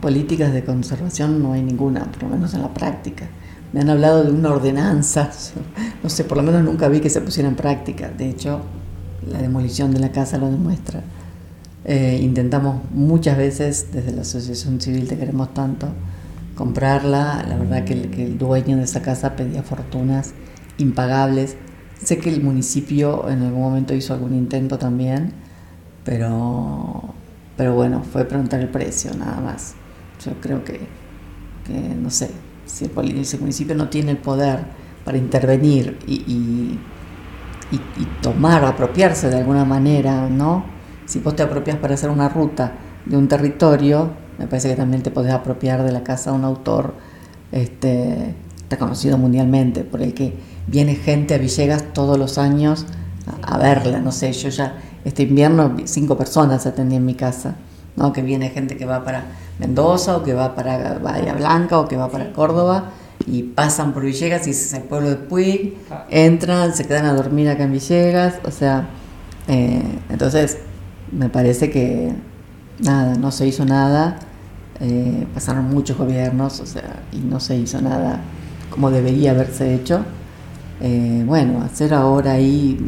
Políticas 0.00 0.52
de 0.52 0.64
conservación 0.64 1.40
no 1.42 1.52
hay 1.52 1.62
ninguna, 1.62 2.10
por 2.10 2.24
lo 2.24 2.30
menos 2.30 2.54
en 2.54 2.62
la 2.62 2.74
práctica. 2.74 3.28
Me 3.72 3.80
han 3.80 3.90
hablado 3.90 4.24
de 4.24 4.30
una 4.30 4.50
ordenanza, 4.50 5.30
no 6.02 6.08
sé, 6.08 6.24
por 6.24 6.38
lo 6.38 6.42
menos 6.42 6.62
nunca 6.62 6.88
vi 6.88 7.00
que 7.00 7.10
se 7.10 7.20
pusiera 7.20 7.48
en 7.48 7.56
práctica. 7.56 8.08
De 8.08 8.30
hecho, 8.30 8.60
la 9.30 9.40
demolición 9.40 9.92
de 9.92 10.00
la 10.00 10.10
casa 10.12 10.38
lo 10.38 10.50
demuestra. 10.50 11.02
Eh, 11.84 12.18
intentamos 12.22 12.82
muchas 12.92 13.36
veces 13.36 13.88
desde 13.92 14.12
la 14.12 14.22
Asociación 14.22 14.80
Civil 14.80 15.08
Te 15.08 15.16
Queremos 15.16 15.54
Tanto 15.54 15.88
comprarla. 16.58 17.44
La 17.48 17.56
verdad 17.56 17.84
que 17.84 17.94
el, 17.94 18.36
dueño 18.36 18.76
de 18.76 18.82
esa 18.82 19.00
casa 19.00 19.36
pedía 19.36 19.62
fortunas 19.62 20.34
impagables. 20.76 21.56
Sé 22.02 22.18
que 22.18 22.28
el 22.28 22.42
municipio 22.42 23.28
en 23.30 23.42
algún 23.42 23.62
momento 23.62 23.94
hizo 23.94 24.12
algún 24.12 24.34
intento 24.34 24.78
también, 24.78 25.32
pero, 26.04 27.14
pero 27.56 27.74
bueno, 27.74 28.02
fue 28.02 28.24
preguntar 28.24 28.60
el 28.60 28.68
precio 28.68 29.12
nada 29.14 29.40
más. 29.40 29.74
Yo 30.24 30.32
creo 30.40 30.62
que, 30.64 30.80
no 31.96 32.10
sé, 32.10 32.30
si 32.68 32.84
el, 32.84 33.40
municipio 33.40 33.74
no 33.74 33.88
tiene 33.88 34.12
el 34.12 34.18
poder 34.18 34.60
para 35.04 35.18
intervenir 35.18 35.98
y, 36.06 36.78
tomar, 38.22 38.64
apropiarse 38.64 39.28
de 39.28 39.38
alguna 39.38 39.64
manera, 39.64 40.28
¿no? 40.28 40.64
Si 41.06 41.18
vos 41.18 41.34
te 41.36 41.42
apropias 41.42 41.76
para 41.76 41.94
hacer 41.94 42.10
una 42.10 42.28
ruta 42.28 42.72
de 43.04 43.16
un 43.16 43.28
territorio, 43.28 44.10
me 44.38 44.46
parece 44.46 44.68
que 44.68 44.76
también 44.76 45.02
te 45.02 45.10
podés 45.10 45.32
apropiar 45.32 45.82
de 45.82 45.92
la 45.92 46.02
casa 46.02 46.30
de 46.30 46.36
un 46.36 46.44
autor 46.44 46.94
este, 47.52 48.34
reconocido 48.70 49.18
mundialmente, 49.18 49.84
por 49.84 50.02
el 50.02 50.14
que 50.14 50.34
viene 50.66 50.94
gente 50.94 51.34
a 51.34 51.38
Villegas 51.38 51.92
todos 51.92 52.18
los 52.18 52.38
años 52.38 52.86
a, 53.42 53.58
verla. 53.58 54.00
No 54.00 54.12
sé, 54.12 54.32
yo 54.32 54.48
ya 54.48 54.78
este 55.04 55.24
invierno 55.24 55.76
cinco 55.84 56.16
personas 56.16 56.66
atendí 56.66 56.96
en 56.96 57.04
mi 57.04 57.14
casa, 57.14 57.56
¿no? 57.96 58.12
que 58.12 58.22
viene 58.22 58.50
gente 58.50 58.76
que 58.76 58.84
va 58.84 59.04
para 59.04 59.24
Mendoza 59.58 60.16
o 60.16 60.22
que 60.22 60.34
va 60.34 60.54
para 60.54 60.98
Bahía 60.98 61.34
Blanca 61.34 61.78
o 61.78 61.88
que 61.88 61.96
va 61.96 62.08
para 62.08 62.32
Córdoba 62.32 62.90
y 63.26 63.42
pasan 63.42 63.92
por 63.92 64.04
Villegas 64.04 64.46
y 64.46 64.50
es 64.50 64.72
el 64.72 64.84
pueblo 64.84 65.10
de 65.10 65.16
Puig, 65.16 65.74
entran, 66.08 66.74
se 66.74 66.86
quedan 66.86 67.06
a 67.06 67.14
dormir 67.14 67.48
acá 67.48 67.64
en 67.64 67.72
Villegas, 67.72 68.36
o 68.44 68.50
sea, 68.50 68.88
eh, 69.48 69.82
entonces 70.08 70.58
me 71.10 71.28
parece 71.28 71.70
que 71.70 72.14
nada, 72.80 73.16
no 73.16 73.32
se 73.32 73.46
hizo 73.46 73.64
nada 73.64 74.20
eh, 74.80 75.26
pasaron 75.34 75.64
muchos 75.70 75.96
gobiernos, 75.96 76.60
o 76.60 76.66
sea, 76.66 77.02
y 77.12 77.18
no 77.18 77.40
se 77.40 77.56
hizo 77.56 77.80
nada 77.80 78.20
como 78.70 78.90
debería 78.90 79.32
haberse 79.32 79.74
hecho. 79.74 80.04
Eh, 80.80 81.24
bueno, 81.26 81.62
hacer 81.62 81.94
ahora 81.94 82.32
ahí, 82.32 82.78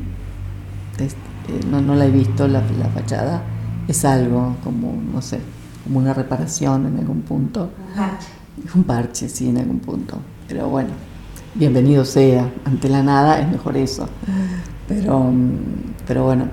eh, 0.99 1.61
no, 1.69 1.81
no, 1.81 1.97
la 1.97 2.07
he 2.07 2.11
visto 2.11 2.47
la, 2.47 2.63
la, 2.79 2.89
fachada, 2.95 3.43
es 3.89 4.05
algo 4.05 4.57
como, 4.63 4.95
no 5.13 5.21
sé, 5.21 5.41
como 5.85 5.99
una 5.99 6.15
reparación 6.15 6.87
en 6.87 6.99
algún 6.99 7.23
punto. 7.23 7.71
Un 7.89 7.95
parche. 7.95 8.29
Un 8.75 8.85
parche, 8.85 9.29
sí, 9.29 9.49
en 9.49 9.59
algún 9.59 9.81
punto. 9.81 10.19
Pero 10.49 10.69
bueno, 10.69 10.91
bienvenido 11.55 12.05
sea, 12.05 12.51
ante 12.65 12.89
la 12.89 13.03
nada 13.03 13.41
es 13.41 13.49
mejor 13.49 13.77
eso. 13.77 14.09
Pero, 14.89 15.33
pero 16.07 16.25
bueno, 16.25 16.49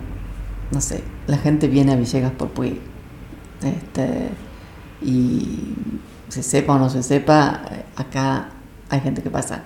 no 0.71 0.81
sé, 0.81 1.03
la 1.27 1.37
gente 1.37 1.67
viene 1.67 1.93
a 1.93 1.95
Villegas 1.95 2.31
por 2.31 2.49
Puig. 2.49 2.79
Este, 3.63 4.29
y 5.01 5.73
se 6.29 6.43
sepa 6.43 6.75
o 6.75 6.79
no 6.79 6.89
se 6.89 7.03
sepa, 7.03 7.61
acá 7.95 8.49
hay 8.89 8.99
gente 8.99 9.21
que 9.21 9.29
pasa 9.29 9.63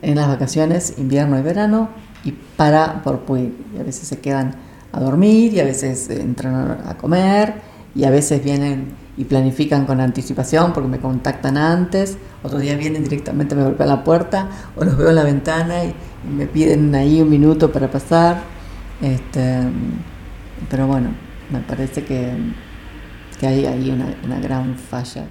en 0.00 0.16
las 0.16 0.28
vacaciones, 0.28 0.94
invierno 0.98 1.38
y 1.38 1.42
verano, 1.42 1.90
y 2.24 2.32
para 2.32 3.02
por 3.02 3.20
Puig. 3.20 3.52
Y 3.74 3.80
a 3.80 3.82
veces 3.82 4.08
se 4.08 4.20
quedan 4.20 4.54
a 4.92 5.00
dormir, 5.00 5.52
y 5.54 5.60
a 5.60 5.64
veces 5.64 6.08
entran 6.08 6.78
a 6.86 6.96
comer, 6.96 7.67
y 7.94 8.04
a 8.04 8.10
veces 8.10 8.42
vienen 8.42 8.88
y 9.16 9.24
planifican 9.24 9.84
con 9.84 10.00
anticipación 10.00 10.72
porque 10.72 10.88
me 10.88 11.00
contactan 11.00 11.56
antes, 11.56 12.18
otros 12.42 12.62
días 12.62 12.78
vienen 12.78 13.02
directamente, 13.02 13.54
me 13.54 13.64
golpean 13.64 13.88
la 13.88 14.04
puerta, 14.04 14.48
o 14.76 14.84
los 14.84 14.96
veo 14.96 15.08
en 15.08 15.14
la 15.14 15.24
ventana 15.24 15.84
y, 15.84 15.94
me 16.28 16.46
piden 16.46 16.94
ahí 16.94 17.22
un 17.22 17.30
minuto 17.30 17.70
para 17.70 17.90
pasar. 17.90 18.42
Este, 19.00 19.60
pero 20.68 20.86
bueno, 20.88 21.10
me 21.50 21.60
parece 21.60 22.04
que 22.04 22.32
que 23.38 23.46
hay 23.46 23.66
ahí 23.66 23.90
una, 23.90 24.40
gran 24.40 24.76
falla. 24.76 25.28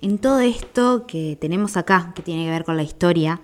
En 0.00 0.18
todo 0.18 0.40
esto 0.40 1.06
que 1.06 1.36
tenemos 1.40 1.76
acá, 1.76 2.12
que 2.14 2.22
tiene 2.22 2.44
que 2.44 2.50
ver 2.50 2.64
con 2.64 2.76
la 2.76 2.82
historia, 2.82 3.40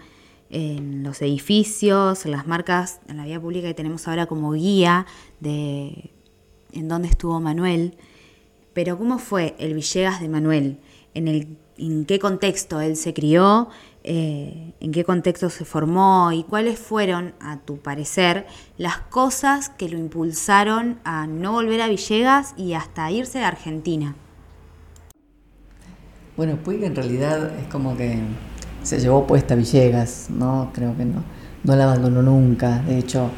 en 0.51 1.03
los 1.03 1.21
edificios, 1.21 2.25
en 2.25 2.33
las 2.33 2.47
marcas, 2.47 3.01
en 3.09 3.19
la 3.19 3.25
vía 3.25 3.41
pública 3.41 3.69
que 3.69 3.75
tenemos 3.75 4.09
ahora 4.09 4.27
como 4.27 4.53
guía 4.53 5.07
de 5.41 6.11
en 6.73 6.89
dónde 6.89 7.09
estuvo 7.09 7.41
Manuel, 7.41 7.97
pero 8.73 8.99
¿cómo 8.99 9.19
fue 9.19 9.55
el 9.59 9.75
Villegas 9.75 10.21
de 10.21 10.29
Manuel? 10.29 10.79
En 11.15 11.29
el 11.29 11.49
en 11.79 12.05
qué 12.05 12.19
contexto 12.19 12.81
él 12.81 12.97
se 12.97 13.15
crió, 13.15 13.69
eh, 14.05 14.73
en 14.81 14.93
qué 14.93 15.05
contexto 15.05 15.49
se 15.49 15.65
formó 15.65 16.33
y 16.33 16.43
cuáles 16.43 16.79
fueron, 16.79 17.35
a 17.41 17.59
tu 17.59 17.79
parecer, 17.79 18.47
las 18.77 18.99
cosas 18.99 19.71
que 19.71 19.89
lo 19.89 19.97
impulsaron 19.97 20.99
a 21.05 21.27
no 21.27 21.53
volver 21.53 21.81
a 21.81 21.89
Villegas 21.89 22.55
y 22.57 22.75
hasta 22.75 23.11
irse 23.11 23.39
de 23.39 23.45
Argentina. 23.45 24.17
Bueno, 26.37 26.57
Puig 26.57 26.83
en 26.85 26.95
realidad 26.95 27.57
es 27.59 27.67
como 27.69 27.97
que 27.97 28.19
se 28.83 29.01
llevó 29.01 29.27
puesta 29.27 29.55
Villegas, 29.55 30.29
¿no? 30.31 30.71
Creo 30.73 30.97
que 30.97 31.05
no, 31.05 31.23
no 31.65 31.77
la 31.77 31.85
abandonó 31.85 32.23
nunca. 32.23 32.79
De 32.83 32.99
hecho, 32.99 33.31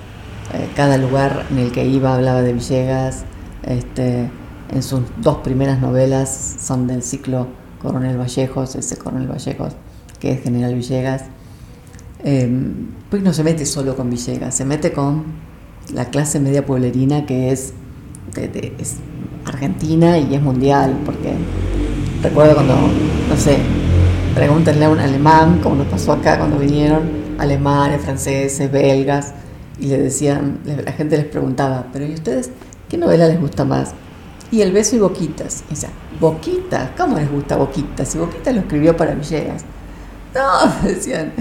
cada 0.75 0.97
lugar 0.97 1.47
en 1.51 1.59
el 1.59 1.73
que 1.73 1.87
iba 1.87 2.15
hablaba 2.15 2.43
de 2.43 2.53
Villegas. 2.53 3.25
Este, 3.63 4.31
en 4.71 4.83
sus 4.83 5.03
dos 5.19 5.39
primeras 5.39 5.81
novelas 5.81 6.57
son 6.61 6.87
del 6.87 7.03
ciclo 7.03 7.49
Coronel 7.83 8.19
Vallejos, 8.19 8.77
ese 8.77 8.97
Coronel 8.97 9.29
Vallejos 9.29 9.75
que 10.21 10.33
es 10.33 10.43
General 10.43 10.75
Villegas. 10.75 11.25
pues 13.11 13.23
no 13.23 13.33
se 13.33 13.43
mete 13.43 13.67
solo 13.67 13.97
con 13.97 14.11
Villegas, 14.11 14.55
se 14.55 14.65
mete 14.65 14.93
con 14.93 15.25
la 15.93 16.07
clase 16.07 16.39
media 16.39 16.65
pueblerina 16.65 17.27
que 17.27 17.51
es, 17.51 17.73
es 18.37 18.97
argentina 19.47 20.19
y 20.19 20.35
es 20.35 20.43
mundial, 20.43 20.97
porque 21.05 21.35
recuerdo 22.23 22.55
cuando, 22.55 22.75
no 22.75 23.37
sé, 23.37 23.59
pregúntenle 24.35 24.85
a 24.85 24.91
un 24.91 24.99
alemán, 25.01 25.61
como 25.63 25.77
nos 25.77 25.87
pasó 25.87 26.13
acá 26.13 26.39
cuando 26.39 26.59
vinieron, 26.59 27.11
alemanes, 27.39 28.03
franceses, 28.03 28.71
belgas, 28.71 29.33
y 29.81 29.87
le 29.87 29.99
decían, 29.99 30.61
la 30.65 30.93
gente 30.93 31.17
les 31.17 31.27
preguntaba, 31.27 31.87
pero 31.93 32.07
¿y 32.07 32.15
ustedes 32.15 32.51
qué 32.89 32.99
novela 32.99 33.27
les 33.27 33.41
gusta 33.41 33.65
más? 33.65 33.95
Y 34.51 34.63
El 34.63 34.73
beso 34.73 34.97
y 34.97 34.99
Boquitas. 34.99 35.65
Y 35.69 35.75
decía, 35.75 35.91
¿Boquitas? 36.21 36.91
¿Cómo 36.97 37.17
les 37.17 37.31
gusta 37.31 37.57
Boquitas? 37.57 38.15
Y 38.15 38.19
Boquitas 38.19 38.55
lo 38.55 38.61
escribió 38.61 38.97
para 38.97 39.15
Villegas. 39.15 39.65
No, 40.35 40.89
decían, 40.89 41.33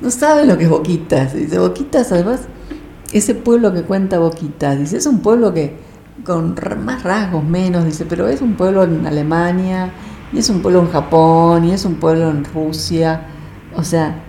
no 0.00 0.10
saben 0.10 0.48
lo 0.48 0.58
que 0.58 0.64
es 0.64 0.70
Boquitas. 0.70 1.34
Dice, 1.34 1.58
Boquitas, 1.58 2.10
además, 2.12 2.40
ese 3.12 3.34
pueblo 3.34 3.72
que 3.72 3.82
cuenta 3.82 4.18
Boquitas, 4.18 4.78
dice, 4.78 4.96
es 4.96 5.06
un 5.06 5.20
pueblo 5.20 5.54
que 5.54 5.76
con 6.24 6.56
más 6.84 7.02
rasgos, 7.04 7.44
menos, 7.44 7.84
dice, 7.84 8.04
pero 8.04 8.26
es 8.26 8.40
un 8.40 8.54
pueblo 8.54 8.82
en 8.82 9.06
Alemania, 9.06 9.92
y 10.32 10.38
es 10.38 10.50
un 10.50 10.60
pueblo 10.60 10.80
en 10.80 10.90
Japón, 10.90 11.64
y 11.64 11.72
es 11.72 11.84
un 11.84 11.94
pueblo 11.94 12.30
en 12.30 12.44
Rusia. 12.44 13.28
O 13.76 13.84
sea, 13.84 14.24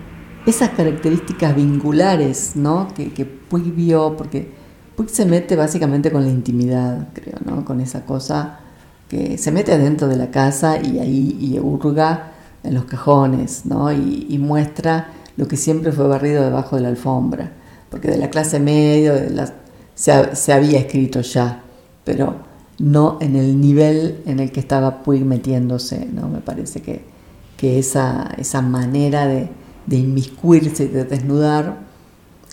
esas 0.48 0.70
características 0.70 1.56
vinculares, 1.56 2.54
¿no? 2.56 2.88
Que, 2.96 3.12
que 3.14 3.26
Puig 3.26 3.76
vio, 3.76 4.16
porque 4.18 4.50
Puig 4.96 5.10
se 5.10 5.26
mete 5.26 5.56
básicamente 5.56 6.12
con 6.12 6.24
la 6.24 6.30
intimidad, 6.30 7.10
creo, 7.14 7.36
¿no? 7.46 7.66
Con 7.66 7.82
esa 7.82 8.06
cosa 8.06 8.60
que 9.10 9.38
se 9.38 9.52
mete 9.52 9.74
adentro 9.74 10.08
de 10.08 10.16
la 10.16 10.32
casa 10.32 10.78
y 10.82 11.00
ahí 11.00 11.38
y 11.40 11.60
hurga 11.60 12.32
en 12.64 12.74
los 12.74 12.86
cajones, 12.86 13.66
¿no? 13.66 13.92
Y, 13.92 14.38
muestra 14.40 15.10
lo 15.36 15.48
que 15.48 15.58
siempre 15.58 15.92
fue 15.92 16.08
barrido 16.08 16.44
debajo 16.44 16.76
de 16.76 16.82
la 16.82 16.90
alfombra, 16.90 17.52
porque 17.90 18.10
de 18.10 18.18
la 18.18 18.30
clase 18.30 18.60
media 18.60 19.14
de 19.14 19.52
se, 19.96 20.54
había 20.54 20.80
escrito 20.80 21.22
ya, 21.22 21.64
pero 22.04 22.36
no 22.80 23.18
en 23.22 23.36
el 23.36 23.60
nivel 23.60 24.22
en 24.26 24.40
el 24.40 24.52
que 24.52 24.60
estaba 24.60 25.04
Puig 25.04 25.26
metiéndose, 25.26 26.06
¿no? 26.06 26.28
Me 26.30 26.40
parece 26.40 26.82
que, 26.82 27.04
que 27.58 27.80
esa, 27.80 28.32
esa 28.38 28.62
manera 28.62 29.28
de, 29.28 29.50
inmiscuirse 29.96 30.86
y 30.86 30.88
de 30.88 31.06
desnudar 31.06 31.80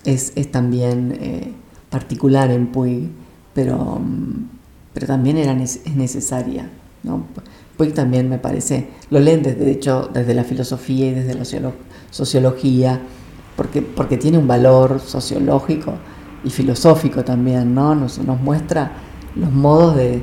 es, 0.05 0.33
también 0.53 1.19
eh, 1.21 1.53
particular 1.91 2.51
en 2.51 2.69
Puig, 2.69 3.11
pero, 3.55 4.01
pero 4.93 5.07
también 5.07 5.39
era, 5.39 5.53
es 5.61 5.97
necesaria, 5.97 6.71
¿no? 7.03 7.27
Puig 7.77 7.93
también 7.93 8.29
me 8.29 8.39
parece, 8.39 8.89
lo 9.11 9.19
leen 9.19 9.43
desde, 9.43 9.65
de 9.65 9.73
hecho 9.73 10.09
desde 10.13 10.35
la 10.35 10.45
filosofía 10.45 11.07
y 11.07 11.15
desde 11.15 11.35
la 11.35 11.45
sociología, 12.11 13.01
porque, 13.57 13.83
porque 13.83 14.17
tiene 14.17 14.39
un 14.39 14.47
valor 14.47 15.01
sociológico 15.01 15.95
y 16.45 16.51
filosófico 16.51 17.25
también, 17.25 17.75
¿no? 17.75 17.95
Nos, 17.95 18.19
nos 18.19 18.41
muestra 18.41 18.93
los 19.35 19.51
modos 19.53 19.97
de, 19.97 20.23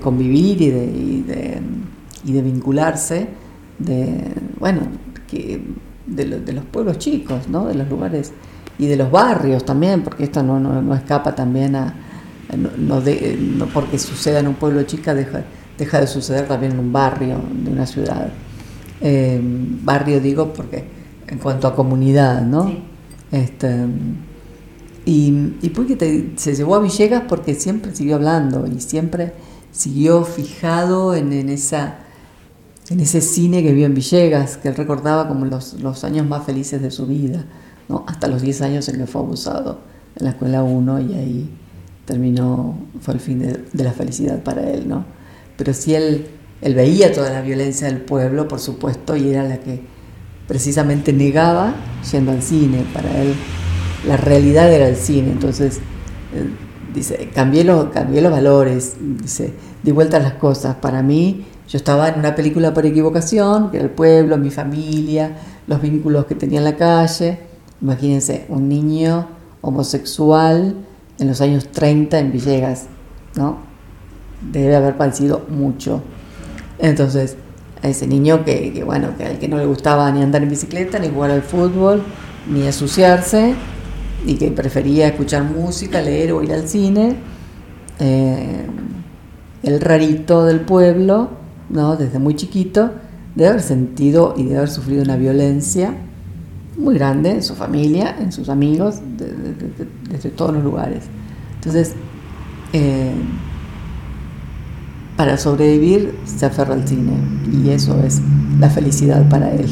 convivir 0.00 0.62
y 0.62 0.70
de, 0.70 1.60
y 2.24 2.32
de, 2.32 2.42
vincularse 2.42 3.28
de, 3.78 4.32
bueno, 4.58 4.80
que, 5.28 5.60
de, 6.16 6.52
los 6.52 6.64
pueblos 6.64 6.98
chicos, 6.98 7.48
¿no? 7.48 7.66
De 7.66 7.74
los 7.74 7.88
lugares 7.88 8.32
y 8.78 8.86
de 8.86 8.96
los 8.96 9.10
barrios 9.10 9.64
también, 9.64 10.02
porque 10.02 10.24
esto 10.24 10.42
no, 10.42 10.58
no, 10.58 10.94
escapa 10.94 11.34
también 11.34 11.76
a, 11.76 11.94
no, 12.56 13.00
no, 13.00 13.66
porque 13.72 13.98
suceda 13.98 14.40
en 14.40 14.48
un 14.48 14.54
pueblo 14.54 14.82
chica, 14.84 15.14
deja 15.14 15.44
deja 15.78 16.00
de 16.00 16.06
suceder 16.06 16.46
también 16.46 16.72
en 16.72 16.78
un 16.78 16.92
barrio 16.92 17.40
de 17.52 17.70
una 17.70 17.86
ciudad. 17.86 18.28
Eh, 19.00 19.40
barrio 19.82 20.20
digo 20.20 20.52
porque 20.52 20.84
en 21.26 21.38
cuanto 21.38 21.66
a 21.66 21.74
comunidad, 21.74 22.42
¿no? 22.42 22.72
Este, 23.30 23.86
y, 25.04 25.54
y 25.62 25.70
porque 25.70 26.32
se 26.36 26.54
llevó 26.54 26.76
a 26.76 26.80
Villegas 26.80 27.24
porque 27.28 27.54
siempre 27.54 27.94
siguió 27.94 28.16
hablando 28.16 28.66
y 28.66 28.80
siempre 28.80 29.32
siguió 29.72 30.24
fijado 30.24 31.14
en, 31.14 31.48
esa, 31.48 32.01
en 32.88 33.00
ese 33.00 33.20
cine 33.20 33.62
que 33.62 33.72
vio 33.72 33.86
en 33.86 33.94
Villegas, 33.94 34.56
que 34.56 34.68
él 34.68 34.74
recordaba 34.74 35.28
como 35.28 35.44
los, 35.46 35.74
los 35.74 36.04
años 36.04 36.26
más 36.26 36.44
felices 36.44 36.82
de 36.82 36.90
su 36.90 37.06
vida, 37.06 37.44
¿no? 37.88 38.04
hasta 38.06 38.28
los 38.28 38.42
10 38.42 38.62
años 38.62 38.88
en 38.88 38.98
que 38.98 39.06
fue 39.06 39.22
abusado 39.22 39.80
en 40.16 40.24
la 40.24 40.30
escuela 40.30 40.62
1 40.62 41.00
y 41.00 41.14
ahí 41.14 41.50
terminó, 42.04 42.76
fue 43.00 43.14
el 43.14 43.20
fin 43.20 43.38
de, 43.38 43.64
de 43.72 43.84
la 43.84 43.92
felicidad 43.92 44.42
para 44.42 44.68
él. 44.68 44.88
¿no? 44.88 45.04
pero 45.56 45.74
si 45.74 45.94
él, 45.94 46.26
él 46.60 46.74
veía 46.74 47.12
toda 47.12 47.30
la 47.30 47.40
violencia 47.40 47.86
del 47.86 48.00
pueblo, 48.00 48.48
por 48.48 48.60
supuesto, 48.60 49.16
y 49.16 49.28
era 49.30 49.44
la 49.44 49.58
que 49.58 49.80
precisamente 50.48 51.12
negaba 51.12 51.74
yendo 52.10 52.32
al 52.32 52.42
cine. 52.42 52.84
Para 52.92 53.16
él 53.22 53.34
la 54.06 54.16
realidad 54.16 54.72
era 54.72 54.88
el 54.88 54.96
cine, 54.96 55.30
entonces 55.30 55.78
eh, 56.34 56.48
dice, 56.92 57.30
cambié, 57.34 57.64
los, 57.64 57.90
cambié 57.90 58.20
los 58.20 58.32
valores, 58.32 58.96
dice, 59.00 59.52
di 59.82 59.92
vuelta 59.92 60.16
a 60.16 60.20
las 60.20 60.34
cosas. 60.34 60.76
Para 60.76 61.02
mí, 61.02 61.44
yo 61.68 61.76
estaba 61.78 62.08
en 62.08 62.18
una 62.18 62.34
película 62.34 62.74
por 62.74 62.84
equivocación, 62.86 63.70
que 63.70 63.78
era 63.78 63.86
el 63.86 63.92
pueblo, 63.92 64.36
mi 64.36 64.50
familia, 64.50 65.36
los 65.66 65.80
vínculos 65.80 66.26
que 66.26 66.34
tenía 66.34 66.58
en 66.58 66.64
la 66.64 66.76
calle. 66.76 67.38
Imagínense, 67.80 68.46
un 68.48 68.68
niño 68.68 69.28
homosexual 69.60 70.76
en 71.18 71.28
los 71.28 71.40
años 71.40 71.68
30 71.70 72.18
en 72.18 72.32
Villegas, 72.32 72.86
¿no? 73.36 73.72
debe 74.50 74.76
haber 74.76 74.96
padecido 74.96 75.44
mucho. 75.48 76.02
Entonces, 76.78 77.36
a 77.82 77.88
ese 77.88 78.06
niño 78.06 78.44
que, 78.44 78.82
bueno, 78.84 79.16
que 79.16 79.24
al 79.24 79.38
que 79.38 79.48
no 79.48 79.58
le 79.58 79.66
gustaba 79.66 80.10
ni 80.10 80.22
andar 80.22 80.42
en 80.42 80.48
bicicleta, 80.48 80.98
ni 80.98 81.08
jugar 81.08 81.30
al 81.30 81.42
fútbol, 81.42 82.02
ni 82.48 82.66
asociarse, 82.66 83.54
y 84.24 84.34
que 84.36 84.50
prefería 84.50 85.08
escuchar 85.08 85.44
música, 85.44 86.00
leer 86.00 86.32
o 86.32 86.42
ir 86.42 86.52
al 86.52 86.68
cine, 86.68 87.16
eh, 87.98 88.66
el 89.62 89.80
rarito 89.80 90.44
del 90.44 90.60
pueblo, 90.60 91.30
¿no? 91.72 91.96
desde 91.96 92.18
muy 92.18 92.36
chiquito, 92.36 92.92
debe 93.34 93.50
haber 93.50 93.62
sentido 93.62 94.34
y 94.36 94.44
debe 94.44 94.58
haber 94.58 94.70
sufrido 94.70 95.02
una 95.02 95.16
violencia 95.16 95.94
muy 96.78 96.94
grande 96.94 97.30
en 97.30 97.42
su 97.42 97.54
familia, 97.54 98.16
en 98.18 98.32
sus 98.32 98.48
amigos, 98.48 99.00
desde 100.10 100.30
todos 100.30 100.54
los 100.54 100.64
lugares. 100.64 101.04
Entonces, 101.56 101.94
eh, 102.72 103.12
para 105.16 105.36
sobrevivir 105.36 106.14
se 106.24 106.46
aferra 106.46 106.74
al 106.74 106.88
cine 106.88 107.12
y 107.52 107.68
eso 107.70 108.02
es 108.02 108.20
la 108.58 108.70
felicidad 108.70 109.28
para 109.28 109.52
él. 109.52 109.66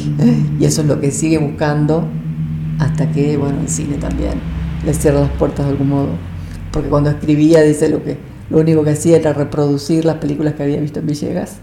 Y 0.59 0.65
eso 0.65 0.81
es 0.81 0.87
lo 0.87 0.99
que 0.99 1.11
sigue 1.11 1.39
buscando 1.39 2.07
hasta 2.79 3.11
que, 3.11 3.37
bueno, 3.37 3.59
el 3.61 3.67
cine 3.67 3.97
también 3.97 4.33
le 4.85 4.93
cierra 4.93 5.21
las 5.21 5.31
puertas 5.31 5.65
de 5.65 5.71
algún 5.71 5.89
modo. 5.89 6.09
Porque 6.71 6.89
cuando 6.89 7.09
escribía, 7.09 7.61
dice 7.61 7.89
lo 7.89 8.03
que 8.03 8.17
lo 8.51 8.59
único 8.59 8.83
que 8.83 8.91
hacía 8.91 9.17
era 9.17 9.33
reproducir 9.33 10.05
las 10.05 10.17
películas 10.17 10.53
que 10.53 10.63
había 10.63 10.79
visto 10.79 10.99
en 10.99 11.07
Villegas. 11.07 11.57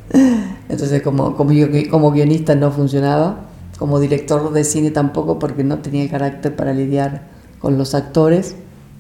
Entonces, 0.68 1.03
como, 1.03 1.37
como, 1.37 1.53
como 1.90 2.11
guionista 2.11 2.55
no 2.55 2.70
funcionaba, 2.70 3.46
como 3.79 4.01
director 4.01 4.53
de 4.53 4.64
cine 4.64 4.90
tampoco, 4.90 5.38
porque 5.38 5.62
no 5.64 5.79
tenía 5.79 6.03
el 6.03 6.11
carácter 6.11 6.57
para 6.57 6.72
lidiar 6.72 7.29
con 7.61 7.79
los 7.79 7.94
actores. 7.94 8.57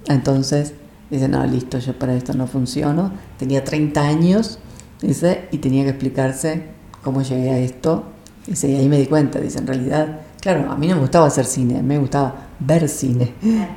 Entonces, 0.06 0.74
dice, 1.10 1.28
no, 1.28 1.44
listo, 1.46 1.78
yo 1.78 1.98
para 1.98 2.14
esto 2.14 2.32
no 2.34 2.46
funciono. 2.46 3.12
Tenía 3.38 3.64
30 3.64 4.00
años 4.00 4.58
Dice, 5.00 5.46
y 5.52 5.58
tenía 5.58 5.84
que 5.84 5.90
explicarse 5.90 6.62
cómo 7.04 7.22
llegué 7.22 7.50
a 7.50 7.58
esto. 7.58 8.04
Dice, 8.46 8.68
y 8.68 8.76
ahí 8.76 8.88
me 8.88 8.98
di 8.98 9.06
cuenta, 9.06 9.38
dice, 9.38 9.58
en 9.58 9.66
realidad, 9.66 10.20
claro, 10.40 10.70
a 10.72 10.76
mí 10.76 10.88
no 10.88 10.96
me 10.96 11.02
gustaba 11.02 11.26
hacer 11.26 11.44
cine, 11.44 11.82
me 11.82 11.98
gustaba 11.98 12.48
ver 12.58 12.88
cine, 12.88 13.34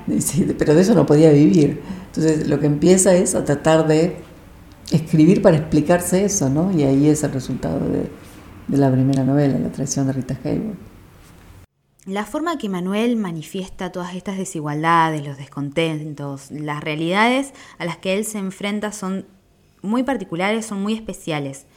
dice, 0.08 0.56
pero 0.58 0.74
de 0.74 0.82
eso 0.82 0.96
no 0.96 1.06
podía 1.06 1.32
vivir. 1.32 1.82
Entonces 2.14 2.48
lo 2.48 2.60
que 2.60 2.66
empieza 2.66 3.14
es 3.14 3.36
a 3.36 3.46
tratar 3.46 3.88
de 3.88 4.18
escribir 4.92 5.42
para 5.42 5.58
explicarse 5.58 6.26
eso, 6.26 6.50
¿no? 6.50 6.72
Y 6.72 6.84
ahí 6.84 7.08
es 7.08 7.24
el 7.24 7.32
resultado 7.32 7.80
de, 7.90 8.10
de 8.68 8.78
la 8.78 8.92
primera 8.92 9.24
novela, 9.24 9.58
La 9.58 9.72
traición 9.72 10.08
de 10.08 10.14
Rita 10.14 10.38
Hayworth. 10.44 10.78
La 12.06 12.26
forma 12.26 12.58
que 12.58 12.68
Manuel 12.68 13.16
manifiesta 13.16 13.92
todas 13.92 14.16
estas 14.16 14.38
desigualdades, 14.38 15.26
los 15.26 15.38
descontentos, 15.38 16.50
las 16.50 16.84
realidades 16.84 17.54
a 17.78 17.86
las 17.86 17.98
que 17.98 18.18
él 18.18 18.26
se 18.26 18.40
enfrenta 18.40 18.92
son 18.92 19.26
muy 19.82 20.04
particulares, 20.04 20.66
son 20.66 20.82
muy 20.82 20.94
especiales. 20.94 21.68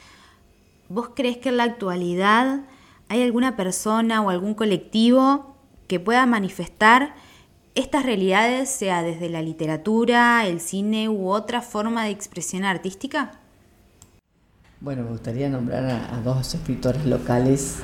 ¿Vos 0.89 1.11
crees 1.15 1.37
que 1.37 1.51
en 1.51 1.59
la 1.59 1.65
actualidad 1.65 2.63
¿Hay 3.09 3.23
alguna 3.23 3.57
persona 3.57 4.23
o 4.23 4.31
algún 4.31 4.55
colectivo 4.55 5.55
que 5.89 6.01
pueda 6.01 6.25
manifestar 6.27 7.15
estas 7.75 8.05
realidades, 8.05 8.69
sea 8.69 9.03
desde 9.03 9.29
la 9.29 9.43
literatura, 9.43 10.47
el 10.47 10.61
cine 10.61 11.09
u 11.09 11.29
otra 11.29 11.61
forma 11.61 12.05
de 12.05 12.11
expresión 12.11 12.65
artística? 12.65 13.33
Bueno, 14.81 15.03
me 15.03 15.11
gustaría 15.11 15.49
nombrar 15.49 15.85
a, 15.85 16.21
dos 16.21 16.55
escritores 16.55 17.05
locales 17.07 17.79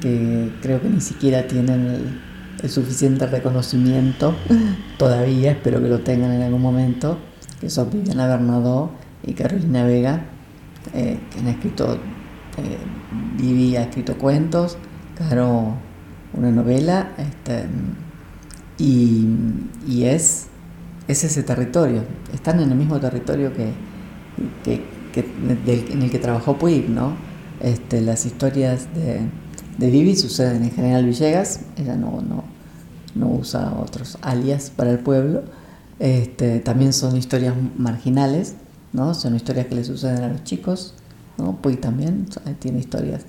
que 0.00 0.50
creo 0.60 0.80
que 0.82 0.88
ni 0.88 1.00
siquiera 1.00 1.46
tienen 1.46 2.20
el, 2.62 2.70
suficiente 2.70 3.26
reconocimiento 3.26 4.34
todavía, 4.98 5.52
espero 5.52 5.82
que 5.82 5.88
lo 5.88 6.00
tengan 6.00 6.32
en 6.32 6.42
algún 6.42 6.62
momento, 6.62 7.18
que 7.60 7.68
son 7.68 7.90
Viviana 7.90 8.26
Bernadó 8.26 8.90
y 9.22 9.34
Carolina 9.34 9.84
Vega, 9.84 10.24
eh, 10.94 11.18
que 11.30 11.40
han 11.40 11.48
escrito, 11.48 11.94
eh, 12.56 12.78
Vivi 13.36 13.76
ha 13.76 13.82
escrito 13.82 14.16
cuentos, 14.16 14.78
Caro 15.14 15.74
una 16.32 16.50
novela, 16.50 17.12
este, 17.18 17.66
y, 18.78 20.02
es, 20.04 20.46
es, 21.08 21.24
ese 21.24 21.42
territorio, 21.42 22.02
están 22.32 22.60
en 22.60 22.70
el 22.70 22.76
mismo 22.76 22.98
territorio 22.98 23.52
que, 23.52 23.72
en 25.16 26.02
el 26.02 26.10
que 26.10 26.18
trabajó 26.18 26.58
Puig, 26.58 26.88
¿no? 26.88 27.16
Este, 27.60 28.00
las 28.00 28.26
historias 28.26 28.92
de, 28.94 29.20
de 29.78 29.90
Vivi 29.90 30.16
suceden 30.16 30.64
en 30.64 30.70
General 30.72 31.04
Villegas, 31.04 31.60
ella 31.76 31.96
no, 31.96 32.20
no, 32.20 32.44
no 33.14 33.28
usa 33.28 33.72
otros 33.80 34.18
alias 34.22 34.70
para 34.74 34.90
el 34.90 34.98
pueblo, 34.98 35.44
este, 36.00 36.58
también 36.58 36.92
son 36.92 37.16
historias 37.16 37.54
marginales, 37.76 38.56
¿no? 38.92 39.14
son 39.14 39.36
historias 39.36 39.66
que 39.66 39.76
le 39.76 39.84
suceden 39.84 40.24
a 40.24 40.28
los 40.28 40.42
chicos, 40.44 40.94
¿no? 41.38 41.56
Puig 41.56 41.80
también 41.80 42.26
tiene 42.58 42.80
historias 42.80 43.24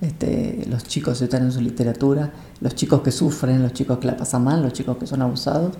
este, 0.00 0.66
los 0.68 0.84
chicos 0.84 1.20
están 1.22 1.44
en 1.44 1.52
su 1.52 1.60
literatura, 1.60 2.32
los 2.60 2.74
chicos 2.74 3.00
que 3.00 3.10
sufren, 3.10 3.62
los 3.62 3.72
chicos 3.72 3.98
que 3.98 4.06
la 4.06 4.16
pasan 4.16 4.44
mal, 4.44 4.62
los 4.62 4.72
chicos 4.72 4.96
que 4.98 5.06
son 5.06 5.22
abusados. 5.22 5.74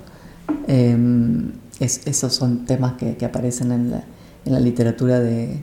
Em, 0.67 1.53
esos 1.79 2.33
son 2.33 2.65
temas 2.65 2.95
que, 2.95 3.23
aparecen 3.25 3.73
en 3.73 3.91
la, 3.91 4.61
literatura 4.61 5.21
de, 5.21 5.63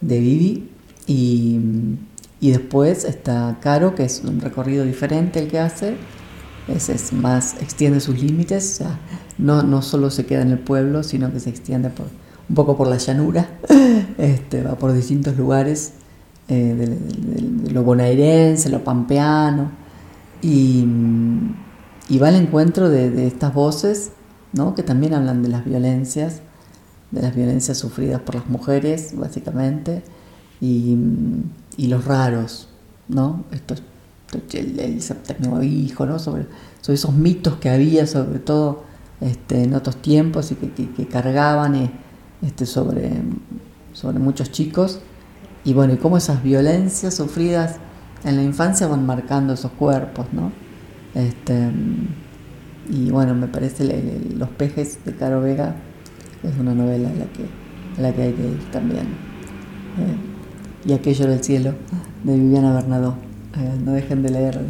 de 0.00 0.20
Vivi. 0.20 0.70
Y, 1.06 1.60
después 2.40 3.04
está 3.04 3.58
Caro, 3.60 3.94
que 3.94 4.04
es 4.04 4.22
un 4.24 4.40
recorrido 4.40 4.84
diferente 4.84 5.38
el 5.38 5.48
que 5.48 5.58
hace. 5.60 5.96
Es, 6.68 7.12
más, 7.12 7.54
extiende 7.60 8.00
sus 8.00 8.20
límites, 8.20 8.82
no, 9.38 9.62
no 9.62 9.82
solo 9.82 10.10
se 10.10 10.26
queda 10.26 10.42
en 10.42 10.50
el 10.50 10.58
pueblo, 10.58 11.04
sino 11.04 11.32
que 11.32 11.38
se 11.38 11.50
extiende 11.50 11.90
por, 11.90 12.06
un 12.48 12.56
poco 12.56 12.76
por 12.76 12.88
la 12.88 12.96
llanura, 12.96 13.48
este, 14.18 14.64
va 14.64 14.76
por 14.76 14.92
distintos 14.92 15.36
lugares 15.36 15.92
eh, 16.48 16.74
de, 16.74 17.70
lo 17.72 17.82
bonaerense, 17.82 18.68
lo 18.68 18.84
pampeano, 18.84 19.72
y, 20.42 20.86
va 22.22 22.28
al 22.28 22.36
encuentro 22.36 22.88
de, 22.88 23.26
estas 23.26 23.52
voces 23.52 24.12
¿no? 24.52 24.76
que 24.76 24.84
también 24.84 25.14
hablan 25.14 25.42
de 25.42 25.48
las 25.48 25.64
violencias, 25.64 26.42
de 27.10 27.22
las 27.22 27.34
violencias 27.34 27.78
sufridas 27.78 28.20
por 28.20 28.36
las 28.36 28.48
mujeres, 28.48 29.14
básicamente, 29.16 30.04
y, 30.60 30.96
los 31.78 32.04
raros, 32.04 32.68
¿no? 33.08 33.44
Esto, 33.50 33.74
el, 34.52 34.78
el 34.78 35.02
séptimo 35.02 35.62
hijo, 35.62 36.06
¿no? 36.06 36.18
Sobre, 36.18 36.46
sobre, 36.80 36.94
esos 36.94 37.12
mitos 37.12 37.56
que 37.56 37.70
había, 37.70 38.06
sobre 38.06 38.38
todo 38.38 38.84
este, 39.20 39.64
en 39.64 39.74
otros 39.74 39.96
tiempos, 39.96 40.52
y 40.52 40.54
que, 40.54 41.06
cargaban 41.08 41.74
eh, 41.74 41.90
este, 42.42 42.66
sobre, 42.66 43.10
sobre 43.92 44.18
muchos 44.20 44.52
chicos 44.52 45.00
y 45.66 45.74
bueno, 45.74 45.94
y 45.94 45.96
cómo 45.96 46.16
esas 46.16 46.44
violencias 46.44 47.14
sufridas 47.14 47.76
en 48.24 48.36
la 48.36 48.42
infancia 48.44 48.86
van 48.86 49.04
marcando 49.04 49.52
esos 49.52 49.72
cuerpos, 49.72 50.26
¿no? 50.32 50.52
Este, 51.12 51.70
y 52.88 53.10
bueno, 53.10 53.34
me 53.34 53.48
parece 53.48 53.84
Los 54.36 54.48
pejes 54.50 55.04
de 55.04 55.16
Caro 55.16 55.40
Vega 55.40 55.74
es 56.44 56.56
una 56.56 56.72
novela 56.72 57.08
a 57.08 57.14
la 57.14 57.24
que, 57.26 58.00
la 58.00 58.12
que 58.12 58.22
hay 58.22 58.32
que 58.32 58.42
ir 58.42 58.70
también. 58.70 59.06
Eh, 59.98 60.86
y 60.86 60.92
Aquello 60.92 61.26
del 61.26 61.42
cielo 61.42 61.74
de 62.22 62.36
Viviana 62.36 62.72
Bernadó. 62.72 63.16
Eh, 63.56 63.80
no 63.84 63.92
dejen 63.92 64.22
de 64.22 64.30
leer 64.30 64.60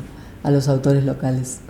a 0.43 0.51
los 0.51 0.67
autores 0.67 1.05
locales. 1.05 1.61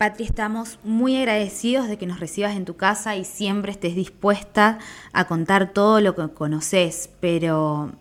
Patri, 0.00 0.24
estamos 0.24 0.78
muy 0.82 1.14
agradecidos 1.14 1.86
de 1.86 1.98
que 1.98 2.06
nos 2.06 2.20
recibas 2.20 2.56
en 2.56 2.64
tu 2.64 2.74
casa 2.74 3.16
y 3.16 3.24
siempre 3.26 3.70
estés 3.70 3.94
dispuesta 3.94 4.78
a 5.12 5.26
contar 5.26 5.74
todo 5.74 6.00
lo 6.00 6.14
que 6.14 6.26
conoces, 6.30 7.10
pero 7.20 7.92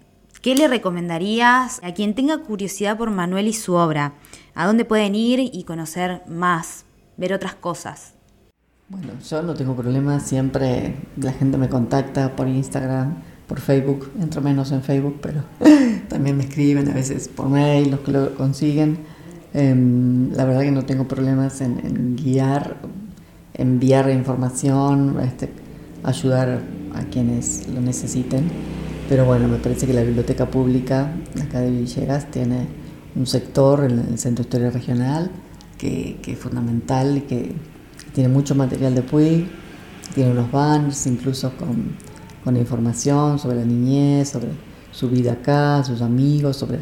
¿qué 0.42 0.56
le 0.56 0.70
recomendarías 0.70 1.82
a 1.84 1.94
quien 1.94 2.16
tenga 2.16 2.38
curiosidad 2.38 2.98
por 2.98 3.12
Manuel 3.12 3.50
y 3.50 3.54
su 3.54 3.74
obra? 3.74 4.14
¿A 4.56 4.66
dónde 4.66 4.86
pueden 4.86 5.14
ir 5.14 5.42
y 5.42 5.66
conocer 5.66 6.22
más, 6.26 6.86
ver 7.18 7.34
otras 7.34 7.56
cosas? 7.56 8.14
Bueno, 8.88 9.12
yo 9.30 9.42
no 9.42 9.54
tengo 9.54 9.76
problema, 9.76 10.22
siempre 10.22 10.96
la 11.18 11.34
gente 11.34 11.58
me 11.58 11.68
contacta 11.68 12.34
por 12.34 12.48
Instagram, 12.48 13.16
por 13.46 13.60
Facebook, 13.60 14.10
entro 14.22 14.42
menos 14.42 14.72
en 14.72 14.84
Facebook, 14.84 15.20
pero 15.22 15.44
también 16.08 16.38
me 16.38 16.46
escriben 16.46 16.88
a 16.88 16.94
veces 16.94 17.28
por 17.28 17.50
mail, 17.50 17.92
los 17.92 18.00
que 18.00 18.12
lo 18.14 18.36
consiguen. 18.36 19.19
Em, 19.54 20.32
la 20.34 20.46
verdad 20.46 20.62
que 20.62 20.72
no 20.72 20.86
tengo 20.86 21.08
problemas 21.08 21.62
en, 21.62 22.16
guiar, 22.16 22.78
enviar 23.54 24.10
información, 24.12 25.20
este, 25.22 25.50
ayudar 26.04 26.62
a 26.94 27.04
quienes 27.06 27.68
lo 27.68 27.82
necesiten. 27.82 28.50
Pero 29.08 29.26
bueno, 29.26 29.48
me 29.48 29.58
parece 29.58 29.88
que 29.88 29.94
la 29.94 30.04
biblioteca 30.04 30.46
pública 30.52 31.12
acá 31.42 31.62
de 31.62 31.72
Villegas 31.72 32.30
tiene 32.30 32.68
un 33.16 33.26
sector 33.26 33.84
en 33.84 34.00
el 34.00 34.20
Centro 34.20 34.44
de 34.44 34.48
Historia 34.48 34.70
Regional 34.70 35.32
que, 35.80 36.20
es 36.26 36.38
fundamental 36.38 37.18
y 37.18 37.22
que, 37.22 37.56
tiene 38.14 38.28
mucho 38.28 38.56
material 38.56 38.96
de 38.96 39.04
Puig, 39.04 39.48
tiene 40.16 40.32
unos 40.32 40.52
banners 40.52 41.06
incluso 41.06 41.52
con, 41.58 41.96
con 42.44 42.58
información 42.58 43.38
sobre 43.38 43.58
la 43.58 43.66
niñez, 43.66 44.30
sobre 44.30 44.48
su 44.92 45.10
vida 45.10 45.34
acá, 45.34 45.84
sus 45.84 46.02
amigos, 46.02 46.58
sobre 46.58 46.80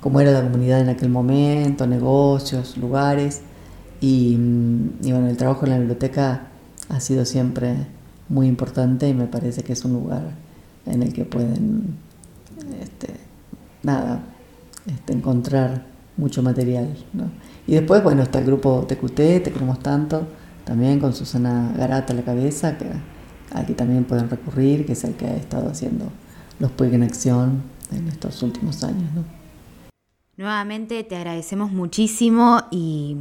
cómo 0.00 0.20
era 0.20 0.32
la 0.32 0.42
comunidad 0.42 0.80
en 0.80 0.88
aquel 0.88 1.10
momento, 1.10 1.86
negocios, 1.86 2.76
lugares. 2.76 3.42
Y, 4.00 4.36
bueno, 5.02 5.28
el 5.28 5.36
trabajo 5.36 5.66
en 5.66 5.72
la 5.72 5.78
biblioteca 5.78 6.48
ha 6.88 7.00
sido 7.00 7.24
siempre 7.24 7.86
muy 8.28 8.46
importante 8.46 9.08
y 9.08 9.14
me 9.14 9.26
parece 9.26 9.62
que 9.62 9.74
es 9.74 9.84
un 9.84 9.92
lugar 9.92 10.22
en 10.86 11.02
el 11.02 11.12
que 11.12 11.24
pueden, 11.24 11.96
este, 12.80 13.08
nada, 13.82 14.22
este, 14.86 15.12
encontrar 15.12 15.84
mucho 16.16 16.42
material. 16.42 16.94
Y 17.66 17.74
después, 17.74 18.02
bueno, 18.02 18.22
está 18.22 18.38
el 18.38 18.46
grupo 18.46 18.86
TQT, 18.88 19.14
Te 19.14 19.50
Queremos 19.52 19.80
Tanto, 19.80 20.26
también 20.64 20.98
con 20.98 21.12
Susana 21.12 21.72
Garata 21.76 22.12
a 22.12 22.16
la 22.16 22.22
cabeza, 22.22 22.78
que 22.78 22.86
aquí 23.52 23.74
también 23.74 24.04
pueden 24.04 24.30
recurrir, 24.30 24.86
que 24.86 24.92
es 24.92 25.04
el 25.04 25.14
que 25.14 25.26
ha 25.26 25.36
estado 25.36 25.68
haciendo 25.68 26.06
los 26.58 26.70
Puig 26.70 26.94
en 26.94 27.02
acción 27.02 27.62
en 27.92 28.08
estos 28.08 28.42
últimos 28.42 28.82
años. 28.84 29.10
¿no? 29.14 29.39
Nuevamente 30.40 31.04
te 31.04 31.16
agradecemos 31.16 31.70
muchísimo 31.70 32.62
y 32.70 33.14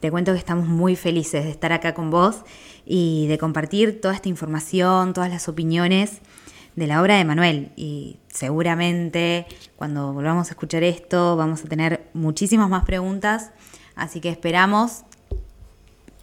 te 0.00 0.10
cuento 0.10 0.32
que 0.32 0.38
estamos 0.38 0.68
muy 0.68 0.94
felices 0.94 1.44
de 1.44 1.50
estar 1.50 1.72
acá 1.72 1.94
con 1.94 2.10
vos 2.10 2.42
y 2.84 3.26
de 3.28 3.38
compartir 3.38 3.98
toda 3.98 4.12
esta 4.12 4.28
información, 4.28 5.14
todas 5.14 5.30
las 5.30 5.48
opiniones 5.48 6.20
de 6.74 6.86
la 6.86 7.00
obra 7.00 7.16
de 7.16 7.24
Manuel. 7.24 7.72
Y 7.76 8.18
seguramente 8.28 9.46
cuando 9.76 10.12
volvamos 10.12 10.48
a 10.48 10.50
escuchar 10.50 10.82
esto 10.82 11.34
vamos 11.34 11.64
a 11.64 11.68
tener 11.68 12.10
muchísimas 12.12 12.68
más 12.68 12.84
preguntas, 12.84 13.52
así 13.94 14.20
que 14.20 14.28
esperamos 14.28 15.04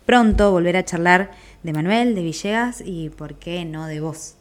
pronto 0.05 0.51
volver 0.51 0.77
a 0.77 0.85
charlar 0.85 1.31
de 1.63 1.73
Manuel, 1.73 2.13
de 2.13 2.21
Villegas 2.21 2.83
y 2.85 3.09
por 3.09 3.33
qué 3.39 3.65
no 3.65 3.87
de 3.87 4.01
vos. 4.01 4.35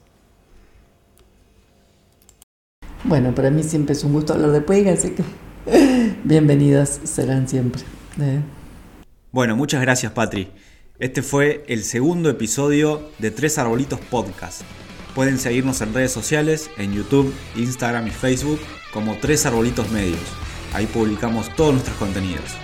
Bueno, 3.03 3.35
para 3.35 3.49
mí 3.49 3.63
siempre 3.63 3.95
es 3.95 4.05
un 4.05 4.13
gusto 4.13 4.35
hablar 4.35 4.51
de 4.51 4.61
Puega, 4.61 4.93
así 4.93 5.13
que 5.13 5.25
Bienvenidas 6.25 7.01
serán 7.05 7.49
siempre. 7.49 7.83
Eh. 8.21 8.41
Bueno, 9.31 9.57
muchas 9.57 9.81
gracias 9.81 10.13
Patri. 10.13 10.51
Este 10.99 11.23
fue 11.23 11.65
el 11.69 11.83
segundo 11.83 12.31
episodio 12.31 13.11
de 13.19 13.31
Tres 13.31 13.59
Arbolitos 13.59 14.01
Podcast. 14.01 14.63
Pueden 15.15 15.39
seguirnos 15.39 15.81
en 15.81 15.93
redes 15.93 16.13
sociales, 16.13 16.71
en 16.79 16.95
YouTube, 16.95 17.35
Instagram 17.57 18.07
y 18.07 18.11
Facebook 18.11 18.61
como 18.93 19.17
Tres 19.17 19.47
Arbolitos 19.47 19.91
Medios. 19.91 20.21
Ahí 20.73 20.87
publicamos 20.87 21.55
todos 21.55 21.73
nuestros 21.73 21.97
contenidos. 21.97 22.57